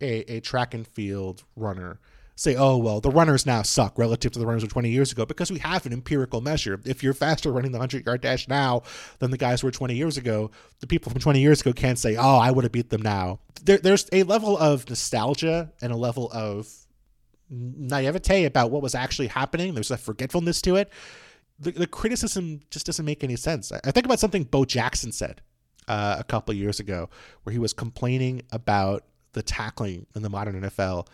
a, 0.00 0.36
a 0.36 0.40
track 0.40 0.74
and 0.74 0.86
field 0.86 1.44
runner 1.56 2.00
say, 2.34 2.56
oh, 2.56 2.76
well, 2.76 3.00
the 3.00 3.10
runners 3.10 3.44
now 3.46 3.62
suck 3.62 3.98
relative 3.98 4.32
to 4.32 4.38
the 4.38 4.46
runners 4.46 4.62
of 4.62 4.70
20 4.70 4.90
years 4.90 5.12
ago 5.12 5.26
because 5.26 5.50
we 5.52 5.58
have 5.58 5.84
an 5.86 5.92
empirical 5.92 6.40
measure. 6.40 6.80
If 6.84 7.02
you're 7.02 7.14
faster 7.14 7.52
running 7.52 7.72
the 7.72 7.78
100 7.78 8.06
yard 8.06 8.20
dash 8.20 8.48
now 8.48 8.82
than 9.18 9.30
the 9.30 9.38
guys 9.38 9.62
were 9.62 9.70
20 9.70 9.94
years 9.94 10.16
ago, 10.16 10.50
the 10.80 10.86
people 10.86 11.12
from 11.12 11.20
20 11.20 11.40
years 11.40 11.60
ago 11.60 11.72
can't 11.72 11.98
say, 11.98 12.16
oh, 12.16 12.38
I 12.38 12.50
would 12.50 12.64
have 12.64 12.72
beat 12.72 12.90
them 12.90 13.02
now. 13.02 13.40
There, 13.62 13.78
there's 13.78 14.08
a 14.12 14.22
level 14.22 14.56
of 14.56 14.88
nostalgia 14.88 15.72
and 15.82 15.92
a 15.92 15.96
level 15.96 16.30
of 16.32 16.68
naivete 17.50 18.46
about 18.46 18.70
what 18.70 18.82
was 18.82 18.94
actually 18.94 19.28
happening. 19.28 19.74
There's 19.74 19.90
a 19.90 19.98
forgetfulness 19.98 20.62
to 20.62 20.76
it. 20.76 20.90
The, 21.58 21.72
the 21.72 21.86
criticism 21.86 22.60
just 22.70 22.86
doesn't 22.86 23.04
make 23.04 23.22
any 23.22 23.36
sense. 23.36 23.70
I, 23.72 23.80
I 23.84 23.90
think 23.90 24.06
about 24.06 24.18
something 24.18 24.44
Bo 24.44 24.64
Jackson 24.64 25.12
said 25.12 25.42
uh, 25.86 26.16
a 26.18 26.24
couple 26.24 26.54
years 26.54 26.80
ago 26.80 27.10
where 27.42 27.52
he 27.52 27.58
was 27.58 27.72
complaining 27.72 28.42
about 28.52 29.04
the 29.32 29.42
tackling 29.42 30.06
in 30.14 30.22
the 30.22 30.30
modern 30.30 30.60
NFL 30.60 31.06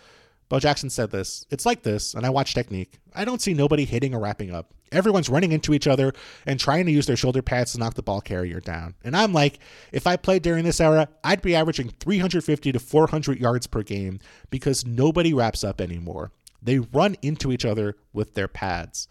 Bo 0.48 0.58
Jackson 0.58 0.90
said 0.90 1.10
this. 1.10 1.46
It's 1.50 1.66
like 1.66 1.82
this, 1.82 2.14
and 2.14 2.24
I 2.24 2.30
watch 2.30 2.54
technique. 2.54 2.98
I 3.14 3.24
don't 3.24 3.42
see 3.42 3.54
nobody 3.54 3.84
hitting 3.84 4.14
or 4.14 4.20
wrapping 4.20 4.52
up. 4.52 4.72
Everyone's 4.90 5.28
running 5.28 5.52
into 5.52 5.74
each 5.74 5.86
other 5.86 6.14
and 6.46 6.58
trying 6.58 6.86
to 6.86 6.92
use 6.92 7.06
their 7.06 7.16
shoulder 7.16 7.42
pads 7.42 7.72
to 7.72 7.78
knock 7.78 7.94
the 7.94 8.02
ball 8.02 8.22
carrier 8.22 8.58
down. 8.58 8.94
And 9.04 9.14
I'm 9.14 9.34
like, 9.34 9.58
if 9.92 10.06
I 10.06 10.16
played 10.16 10.42
during 10.42 10.64
this 10.64 10.80
era, 10.80 11.08
I'd 11.22 11.42
be 11.42 11.54
averaging 11.54 11.90
350 12.00 12.72
to 12.72 12.78
400 12.78 13.38
yards 13.38 13.66
per 13.66 13.82
game 13.82 14.20
because 14.48 14.86
nobody 14.86 15.34
wraps 15.34 15.62
up 15.62 15.82
anymore. 15.82 16.32
They 16.62 16.78
run 16.78 17.16
into 17.20 17.52
each 17.52 17.66
other 17.66 17.96
with 18.14 18.34
their 18.34 18.48
pads. 18.48 19.08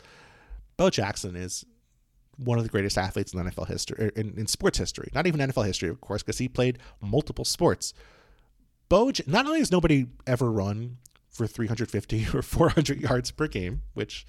Bo 0.78 0.90
Jackson 0.90 1.36
is 1.36 1.64
one 2.38 2.58
of 2.58 2.64
the 2.64 2.70
greatest 2.70 2.98
athletes 2.98 3.34
in 3.34 3.40
NFL 3.40 3.68
history, 3.68 4.06
er, 4.06 4.12
in, 4.16 4.34
in 4.38 4.48
sports 4.48 4.78
history. 4.78 5.10
Not 5.14 5.28
even 5.28 5.40
NFL 5.40 5.66
history, 5.66 5.90
of 5.90 6.02
course, 6.02 6.24
because 6.24 6.38
he 6.38 6.48
played 6.48 6.80
multiple 7.02 7.46
sports. 7.46 7.94
Bo, 8.90 9.12
not 9.26 9.46
only 9.46 9.60
has 9.60 9.72
nobody 9.72 10.08
ever 10.26 10.52
run 10.52 10.98
for 11.38 11.48
350 11.48 12.28
or 12.34 12.42
400 12.42 13.00
yards 13.00 13.32
per 13.32 13.48
game, 13.48 13.84
which 13.94 14.26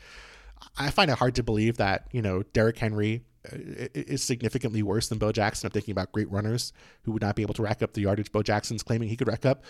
I 0.77 0.91
find 0.91 1.11
it 1.11 1.19
hard 1.19 1.35
to 1.37 1.43
believe 1.43 1.77
that, 1.79 2.09
you 2.13 2.23
know, 2.23 2.43
Derrick 2.53 2.79
Henry 2.79 3.25
uh, 3.51 3.57
is 3.95 4.23
significantly 4.23 4.83
worse 4.83 5.09
than 5.09 5.19
Bo 5.19 5.33
Jackson. 5.33 5.67
I'm 5.67 5.73
thinking 5.73 5.93
about 5.93 6.13
great 6.13 6.31
runners 6.31 6.73
who 7.03 7.13
would 7.13 7.23
not 7.23 7.37
be 7.37 7.43
able 7.43 7.55
to 7.55 7.63
rack 7.63 7.83
up 7.83 7.95
the 7.95 8.03
yardage 8.03 8.33
Bo 8.33 8.43
Jackson's 8.43 8.83
claiming 8.83 9.09
he 9.09 9.17
could 9.17 9.29
rack 9.29 9.47
up. 9.47 9.65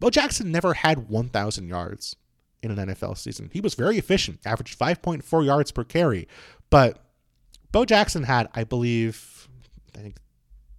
Bo 0.00 0.10
Jackson 0.10 0.50
never 0.50 0.74
had 0.74 1.08
1,000 1.08 1.68
yards 1.68 2.16
in 2.62 2.70
an 2.76 2.88
NFL 2.88 3.16
season. 3.16 3.50
He 3.52 3.60
was 3.60 3.74
very 3.74 3.98
efficient, 3.98 4.40
averaged 4.44 4.78
5.4 4.78 5.44
yards 5.44 5.70
per 5.70 5.84
carry. 5.84 6.26
But 6.70 7.04
Bo 7.72 7.84
Jackson 7.84 8.24
had, 8.24 8.48
I 8.54 8.64
believe, 8.64 9.48
I 9.94 9.98
think 9.98 10.16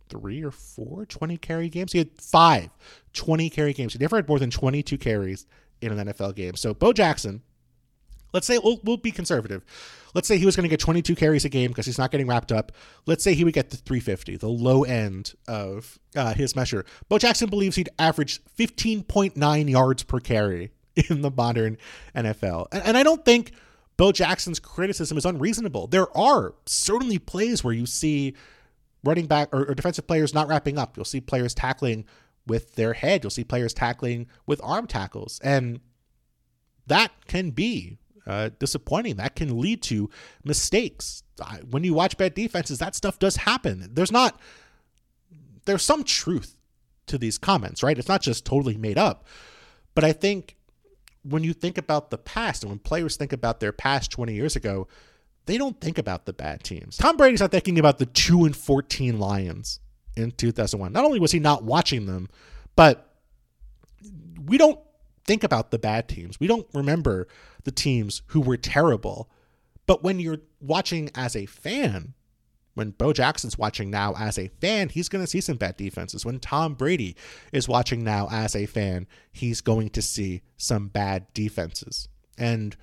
three 0.10 0.44
or 0.44 0.52
four 0.52 1.06
20 1.06 1.38
carry 1.38 1.70
games. 1.70 1.94
He 1.94 2.00
had 2.00 2.10
five 2.20 2.70
20 3.14 3.50
carry 3.50 3.74
games. 3.74 3.94
He 3.94 4.00
never 4.00 4.18
had 4.18 4.28
more 4.28 4.40
than 4.40 4.52
22 4.52 4.98
carries 4.98 5.46
in 5.82 5.98
an 5.98 6.08
NFL 6.08 6.36
game. 6.36 6.56
So 6.56 6.74
Bo 6.74 6.94
Jackson, 6.94 7.42
let's 8.34 8.48
say 8.48 8.58
we'll, 8.58 8.80
we'll 8.84 8.98
be 8.98 9.12
conservative. 9.12 9.64
Let's 10.14 10.28
say 10.28 10.38
he 10.38 10.46
was 10.46 10.56
going 10.56 10.64
to 10.64 10.70
get 10.70 10.80
22 10.80 11.16
carries 11.16 11.46
a 11.46 11.50
game 11.50 11.72
because 11.72 11.86
he's 11.86 11.98
not 11.98 12.12
getting 12.12 12.28
wrapped 12.28 12.52
up. 12.52 12.72
Let's 13.06 13.24
say 13.24 13.34
he 13.34 13.44
would 13.44 13.54
get 13.54 13.70
the 13.70 13.78
350, 13.78 14.38
the 14.38 14.48
low 14.48 14.84
end 14.84 15.34
of 15.48 16.00
uh, 16.16 16.34
his 16.34 16.56
measure. 16.56 16.86
Bo 17.08 17.18
Jackson 17.18 17.50
believes 17.50 17.76
he'd 17.76 17.90
average 17.98 18.44
15.9 18.58 19.70
yards 19.70 20.04
per 20.04 20.20
carry 20.20 20.72
in 21.10 21.22
the 21.22 21.32
modern 21.32 21.78
NFL. 22.16 22.68
And, 22.72 22.84
and 22.84 22.98
I 22.98 23.04
don't 23.04 23.24
think 23.24 23.54
Bo 23.98 24.12
Jackson's 24.12 24.60
criticism 24.60 25.18
is 25.18 25.26
unreasonable. 25.26 25.88
There 25.88 26.16
are 26.18 26.56
certainly 26.66 27.20
plays 27.20 27.64
where 27.64 27.74
you 27.74 27.86
see 27.86 28.36
running 29.04 29.28
back 29.28 29.50
or, 29.54 29.66
or 29.66 29.76
defensive 29.76 30.08
players 30.08 30.34
not 30.34 30.48
wrapping 30.48 30.78
up. 30.78 30.98
You'll 30.98 31.06
see 31.06 31.22
players 31.22 31.54
tackling 31.54 32.06
with 32.48 32.76
their 32.76 32.94
head. 32.94 33.24
You'll 33.24 33.32
see 33.32 33.44
players 33.44 33.74
tackling 33.74 34.28
with 34.46 34.62
arm 34.64 34.88
tackles. 34.88 35.40
And 35.44 35.80
that 36.88 37.12
can 37.28 37.52
be 37.52 37.98
uh, 38.26 38.50
disappointing. 38.60 39.16
That 39.16 39.36
can 39.36 39.60
lead 39.60 39.82
to 39.84 40.10
mistakes. 40.44 41.24
When 41.70 41.84
you 41.84 41.94
watch 41.94 42.18
bad 42.18 42.34
defenses, 42.34 42.80
that 42.80 42.96
stuff 42.96 43.20
does 43.20 43.38
happen. 43.38 43.90
There's 43.94 44.12
not, 44.12 44.40
there's 45.66 45.84
some 45.84 46.04
truth 46.04 46.56
to 47.08 47.18
these 47.18 47.38
comments, 47.38 47.84
right? 47.84 47.98
It's 47.98 48.08
not 48.08 48.22
just 48.22 48.46
totally 48.46 48.78
made 48.78 48.98
up. 48.98 49.26
But 49.96 50.04
I 50.04 50.14
think 50.14 50.56
when 51.24 51.44
you 51.44 51.54
think 51.54 51.78
about 51.78 52.10
the 52.10 52.18
past 52.18 52.64
and 52.64 52.72
when 52.72 52.80
players 52.80 53.16
think 53.16 53.34
about 53.34 53.60
their 53.60 53.72
past 53.72 54.12
20 54.12 54.34
years 54.34 54.56
ago, 54.56 54.88
they 55.46 55.58
don't 55.58 55.80
think 55.82 55.98
about 55.98 56.26
the 56.26 56.34
bad 56.34 56.64
teams. 56.64 56.98
Tom 56.98 57.18
Brady's 57.18 57.42
not 57.42 57.52
thinking 57.52 57.80
about 57.80 57.98
the 57.98 58.06
2 58.06 58.46
and 58.46 58.56
14 58.56 59.20
Lions 59.20 59.80
in 60.16 60.32
2001. 60.32 60.92
Not 60.92 61.06
only 61.06 61.20
was 61.20 61.32
he 61.32 61.40
not 61.40 61.64
watching 61.64 62.06
them, 62.06 62.30
but 62.76 63.16
we 64.46 64.58
don't 64.58 64.80
think 65.26 65.44
about 65.44 65.72
the 65.72 65.80
bad 65.80 66.08
teams. 66.08 66.40
We 66.40 66.48
don't 66.48 66.68
remember 66.74 67.28
the 67.64 67.72
teams 67.72 68.22
who 68.28 68.42
were 68.42 68.58
terrible. 68.58 69.30
But 69.86 70.04
when 70.04 70.20
you're 70.20 70.42
watching 70.60 71.10
as 71.16 71.36
a 71.36 71.46
fan, 71.46 72.14
when 72.74 72.92
Bo 72.92 73.14
Jackson's 73.14 73.58
watching 73.58 73.90
now 73.90 74.14
as 74.18 74.40
a 74.40 74.48
fan, 74.48 74.90
he's 74.90 75.10
going 75.10 75.24
to 75.24 75.30
see 75.30 75.42
some 75.42 75.58
bad 75.58 75.78
defenses. 75.78 76.26
When 76.26 76.40
Tom 76.40 76.74
Brady 76.74 77.16
is 77.52 77.68
watching 77.68 78.04
now 78.04 78.28
as 78.32 78.56
a 78.56 78.66
fan, 78.66 79.08
he's 79.32 79.62
going 79.62 79.90
to 79.90 80.02
see 80.02 80.42
some 80.58 80.88
bad 80.88 81.28
defenses. 81.34 82.08
And 82.38 82.76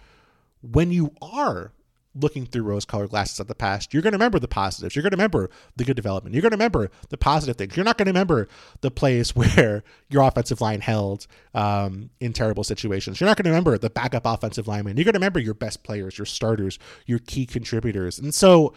when 0.61 0.91
you 0.91 1.13
are 1.23 1.73
looking 2.21 2.47
through 2.47 2.63
rose 2.63 2.85
colored 2.85 3.11
glasses 3.11 3.41
at 3.41 3.49
the 3.49 3.55
past, 3.55 3.93
you're 3.93 4.03
going 4.03 4.13
to 4.13 4.17
remember 4.17 4.39
the 4.39 4.49
positives. 4.49 4.95
You're 4.95 5.03
going 5.03 5.13
to 5.13 5.17
remember 5.17 5.51
the 5.77 5.85
good 5.85 5.97
development. 5.97 6.35
You're 6.35 6.43
going 6.43 6.51
to 6.51 6.57
remember 6.57 6.91
the 7.09 7.17
positive 7.17 7.57
things. 7.57 7.77
You're 7.77 7.85
not 7.85 7.99
going 7.99 8.07
to 8.07 8.11
remember 8.11 8.49
the 8.81 8.91
plays 8.91 9.35
where 9.37 9.83
your 10.09 10.23
offensive 10.23 10.61
line 10.61 10.81
held 10.81 11.27
um, 11.55 12.11
in 12.21 12.33
terrible 12.33 12.65
situations. 12.65 13.21
You're 13.21 13.29
not 13.29 13.37
going 13.37 13.45
to 13.45 13.51
remember 13.51 13.79
the 13.79 13.91
backup 13.91 14.27
offensive 14.27 14.69
lineman. 14.69 14.97
You're 14.97 15.05
going 15.05 15.15
to 15.15 15.19
remember 15.19 15.41
your 15.41 15.55
best 15.55 15.83
players, 15.83 16.19
your 16.19 16.27
starters, 16.27 16.79
your 17.07 17.19
key 17.19 17.47
contributors. 17.47 18.19
And 18.19 18.35
so 18.35 18.75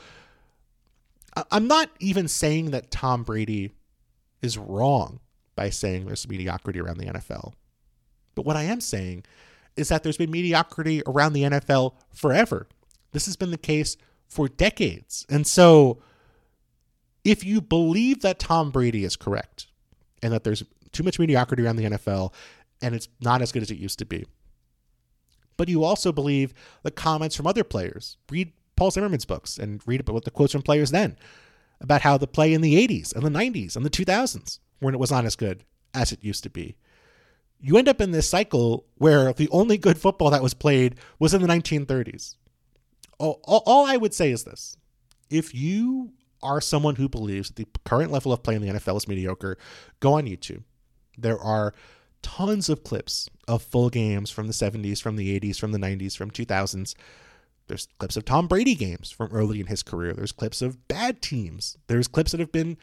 I'm 1.49 1.67
not 1.67 1.89
even 1.99 2.27
saying 2.27 2.71
that 2.71 2.91
Tom 2.91 3.23
Brady 3.23 3.71
is 4.41 4.57
wrong 4.57 5.19
by 5.55 5.69
saying 5.69 6.05
there's 6.05 6.27
mediocrity 6.27 6.79
around 6.79 6.97
the 6.97 7.05
NFL. 7.05 7.53
But 8.35 8.45
what 8.45 8.57
I 8.57 8.63
am 8.63 8.81
saying 8.81 9.25
is 9.75 9.89
that 9.89 10.03
there's 10.03 10.17
been 10.17 10.31
mediocrity 10.31 11.01
around 11.05 11.33
the 11.33 11.43
NFL 11.43 11.93
forever. 12.13 12.67
This 13.11 13.25
has 13.25 13.35
been 13.35 13.51
the 13.51 13.57
case 13.57 13.97
for 14.27 14.47
decades. 14.47 15.25
And 15.29 15.45
so, 15.45 16.01
if 17.23 17.43
you 17.43 17.61
believe 17.61 18.21
that 18.21 18.39
Tom 18.39 18.71
Brady 18.71 19.03
is 19.03 19.15
correct 19.15 19.67
and 20.23 20.33
that 20.33 20.43
there's 20.43 20.63
too 20.91 21.03
much 21.03 21.19
mediocrity 21.19 21.63
around 21.63 21.75
the 21.75 21.83
NFL 21.83 22.33
and 22.81 22.95
it's 22.95 23.07
not 23.19 23.41
as 23.41 23.51
good 23.51 23.61
as 23.61 23.69
it 23.69 23.77
used 23.77 23.99
to 23.99 24.05
be, 24.05 24.25
but 25.57 25.69
you 25.69 25.83
also 25.83 26.11
believe 26.11 26.53
the 26.83 26.91
comments 26.91 27.35
from 27.35 27.45
other 27.45 27.63
players, 27.63 28.17
read 28.31 28.53
Paul 28.75 28.89
Zimmerman's 28.89 29.25
books 29.25 29.59
and 29.59 29.81
read 29.85 29.99
about 29.99 30.23
the 30.23 30.31
quotes 30.31 30.53
from 30.53 30.63
players 30.63 30.89
then 30.89 31.17
about 31.81 32.01
how 32.01 32.17
the 32.17 32.27
play 32.27 32.53
in 32.53 32.61
the 32.61 32.87
80s 32.87 33.13
and 33.13 33.23
the 33.23 33.29
90s 33.29 33.75
and 33.75 33.85
the 33.85 33.89
2000s 33.89 34.59
when 34.79 34.93
it 34.93 34.99
was 34.99 35.11
not 35.11 35.25
as 35.25 35.35
good 35.35 35.63
as 35.93 36.11
it 36.11 36.23
used 36.23 36.43
to 36.43 36.49
be. 36.49 36.75
You 37.59 37.77
end 37.77 37.89
up 37.89 38.01
in 38.01 38.11
this 38.11 38.29
cycle 38.29 38.85
where 38.95 39.33
the 39.33 39.49
only 39.49 39.77
good 39.77 39.99
football 39.99 40.31
that 40.31 40.41
was 40.41 40.53
played 40.53 40.95
was 41.19 41.33
in 41.33 41.41
the 41.41 41.47
1930s 41.47 42.35
all, 43.21 43.63
all 43.65 43.85
I 43.85 43.97
would 43.97 44.13
say 44.13 44.31
is 44.31 44.43
this 44.43 44.75
if 45.29 45.53
you 45.53 46.11
are 46.43 46.61
someone 46.61 46.95
who 46.95 47.07
believes 47.07 47.49
that 47.49 47.55
the 47.55 47.79
current 47.85 48.11
level 48.11 48.33
of 48.33 48.43
play 48.43 48.55
in 48.55 48.61
the 48.61 48.69
NFL 48.69 48.97
is 48.97 49.07
mediocre, 49.07 49.57
go 49.99 50.13
on 50.13 50.25
YouTube. 50.25 50.63
There 51.17 51.39
are 51.39 51.73
tons 52.21 52.69
of 52.69 52.83
clips 52.83 53.29
of 53.47 53.61
full 53.61 53.89
games 53.89 54.29
from 54.29 54.47
the 54.47 54.53
70s, 54.53 55.01
from 55.01 55.15
the 55.15 55.39
80s, 55.39 55.59
from 55.59 55.71
the 55.71 55.77
90s, 55.77 56.17
from 56.17 56.31
2000s. 56.31 56.95
There's 57.67 57.87
clips 57.99 58.17
of 58.17 58.25
Tom 58.25 58.47
Brady 58.47 58.75
games 58.75 59.11
from 59.11 59.31
early 59.31 59.59
in 59.59 59.67
his 59.67 59.83
career. 59.83 60.13
There's 60.13 60.31
clips 60.31 60.61
of 60.61 60.87
bad 60.87 61.21
teams. 61.21 61.77
There's 61.87 62.07
clips 62.07 62.31
that 62.31 62.39
have 62.39 62.51
been 62.51 62.77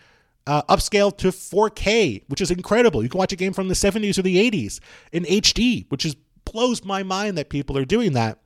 uh, 0.47 0.63
upscaled 0.63 1.19
to 1.19 1.29
4K, 1.29 2.23
which 2.29 2.41
is 2.41 2.51
incredible. 2.51 3.03
You 3.03 3.09
can 3.09 3.19
watch 3.19 3.33
a 3.33 3.37
game 3.37 3.53
from 3.53 3.69
the 3.69 3.75
70s 3.75 4.19
or 4.19 4.23
the 4.23 4.51
80s 4.51 4.81
in 5.13 5.25
HD, 5.25 5.85
which 5.91 6.07
is 6.07 6.17
blows 6.45 6.85
my 6.85 7.03
mind 7.03 7.37
that 7.37 7.51
people 7.51 7.77
are 7.77 7.85
doing 7.85 8.13
that. 8.15 8.39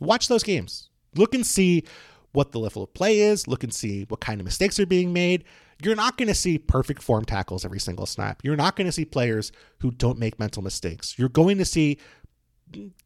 Watch 0.00 0.28
those 0.28 0.42
games. 0.42 0.88
Look 1.14 1.34
and 1.34 1.46
see 1.46 1.84
what 2.32 2.52
the 2.52 2.58
level 2.58 2.82
of 2.82 2.94
play 2.94 3.20
is, 3.20 3.46
look 3.46 3.62
and 3.62 3.72
see 3.72 4.04
what 4.08 4.20
kind 4.20 4.40
of 4.40 4.44
mistakes 4.44 4.80
are 4.80 4.86
being 4.86 5.12
made. 5.12 5.44
You're 5.82 5.96
not 5.96 6.16
going 6.16 6.28
to 6.28 6.34
see 6.34 6.58
perfect 6.58 7.02
form 7.02 7.24
tackles 7.24 7.64
every 7.64 7.80
single 7.80 8.06
snap. 8.06 8.40
You're 8.42 8.56
not 8.56 8.76
going 8.76 8.86
to 8.86 8.92
see 8.92 9.04
players 9.04 9.52
who 9.80 9.90
don't 9.90 10.18
make 10.18 10.38
mental 10.38 10.62
mistakes. 10.62 11.18
You're 11.18 11.28
going 11.28 11.58
to 11.58 11.64
see 11.64 11.98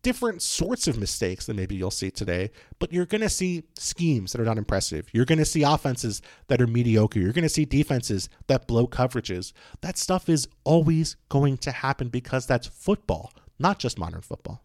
different 0.03 0.42
sorts 0.42 0.87
of 0.87 0.99
mistakes 0.99 1.47
than 1.47 1.57
maybe 1.57 1.75
you'll 1.75 1.90
see 1.90 2.11
today, 2.11 2.51
but 2.79 2.92
you're 2.92 3.07
going 3.07 3.21
to 3.21 3.29
see 3.29 3.64
schemes 3.77 4.33
that 4.33 4.40
are 4.40 4.45
not 4.45 4.59
impressive. 4.59 5.09
You're 5.12 5.25
going 5.25 5.38
to 5.38 5.45
see 5.45 5.64
offenses 5.64 6.23
that 6.47 6.61
are 6.61 6.69
mediocre. 6.69 7.19
You're 7.19 7.33
going 7.33 7.42
to 7.42 7.49
see 7.49 7.64
defenses 7.64 8.29
that 8.47 8.69
blow 8.69 8.87
coverages. 8.87 9.53
That 9.81 9.99
stuff 9.99 10.29
is 10.29 10.47
always 10.64 11.16
going 11.29 11.59
to 11.59 11.73
happen 11.73 12.09
because 12.09 12.47
that's 12.47 12.69
football, 12.69 13.33
not 13.59 13.79
just 13.79 13.99
modern 13.99 14.21
football. 14.21 14.62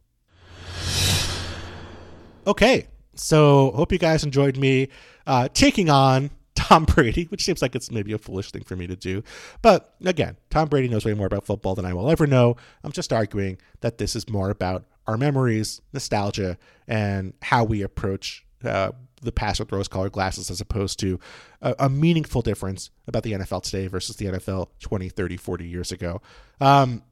Okay, 2.45 2.87
so 3.15 3.71
hope 3.71 3.91
you 3.91 3.97
guys 3.97 4.23
enjoyed 4.23 4.57
me 4.57 4.89
uh, 5.27 5.47
taking 5.53 5.89
on 5.89 6.31
Tom 6.55 6.85
Brady, 6.85 7.25
which 7.25 7.43
seems 7.43 7.61
like 7.61 7.75
it's 7.75 7.91
maybe 7.91 8.13
a 8.13 8.17
foolish 8.17 8.51
thing 8.51 8.63
for 8.63 8.75
me 8.75 8.87
to 8.87 8.95
do. 8.95 9.23
But 9.61 9.95
again, 10.05 10.37
Tom 10.49 10.67
Brady 10.67 10.87
knows 10.87 11.05
way 11.05 11.13
more 11.13 11.27
about 11.27 11.45
football 11.45 11.75
than 11.75 11.85
I 11.85 11.93
will 11.93 12.09
ever 12.09 12.27
know. 12.27 12.55
I'm 12.83 12.91
just 12.91 13.11
arguing 13.11 13.57
that 13.81 13.97
this 13.97 14.15
is 14.15 14.29
more 14.29 14.49
about 14.49 14.85
our 15.07 15.17
memories, 15.17 15.81
nostalgia, 15.93 16.57
and 16.87 17.33
how 17.41 17.63
we 17.63 17.81
approach 17.81 18.45
uh, 18.63 18.91
the 19.21 19.31
past 19.31 19.59
with 19.59 19.71
rose 19.71 19.87
colored 19.87 20.11
glasses 20.11 20.49
as 20.49 20.61
opposed 20.61 20.99
to 20.99 21.19
a, 21.61 21.75
a, 21.79 21.89
meaningful 21.89 22.41
difference 22.41 22.89
about 23.07 23.23
the 23.23 23.33
NFL 23.33 23.63
today 23.63 23.87
versus 23.87 24.15
the 24.15 24.25
NFL 24.25 24.69
20, 24.79 25.09
30, 25.09 25.37
40 25.37 25.67
years 25.67 25.91
ago. 25.91 26.21
Um, 26.59 27.03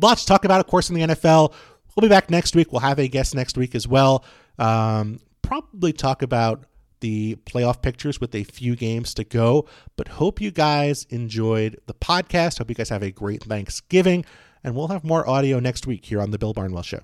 lots 0.00 0.22
to 0.22 0.28
talk 0.28 0.44
about, 0.44 0.60
of 0.60 0.66
course, 0.66 0.90
in 0.90 0.94
the 0.94 1.02
NFL. 1.02 1.52
We'll 1.96 2.02
be 2.02 2.08
back 2.08 2.30
next 2.30 2.54
week. 2.54 2.72
We'll 2.72 2.80
have 2.80 2.98
a 2.98 3.08
guest 3.08 3.34
next 3.34 3.56
week 3.56 3.74
as 3.74 3.88
well. 3.88 4.24
Um, 4.58 5.18
probably 5.42 5.92
talk 5.92 6.22
about 6.22 6.64
the 7.00 7.36
playoff 7.46 7.80
pictures 7.80 8.20
with 8.20 8.34
a 8.34 8.44
few 8.44 8.74
games 8.74 9.14
to 9.14 9.24
go, 9.24 9.66
but 9.96 10.08
hope 10.08 10.40
you 10.40 10.50
guys 10.50 11.06
enjoyed 11.10 11.80
the 11.86 11.94
podcast. 11.94 12.58
Hope 12.58 12.68
you 12.68 12.74
guys 12.74 12.88
have 12.88 13.02
a 13.02 13.10
great 13.10 13.44
Thanksgiving, 13.44 14.24
and 14.64 14.74
we'll 14.74 14.88
have 14.88 15.04
more 15.04 15.28
audio 15.28 15.60
next 15.60 15.86
week 15.86 16.04
here 16.04 16.20
on 16.20 16.32
The 16.32 16.38
Bill 16.38 16.52
Barnwell 16.52 16.82
Show. 16.82 17.00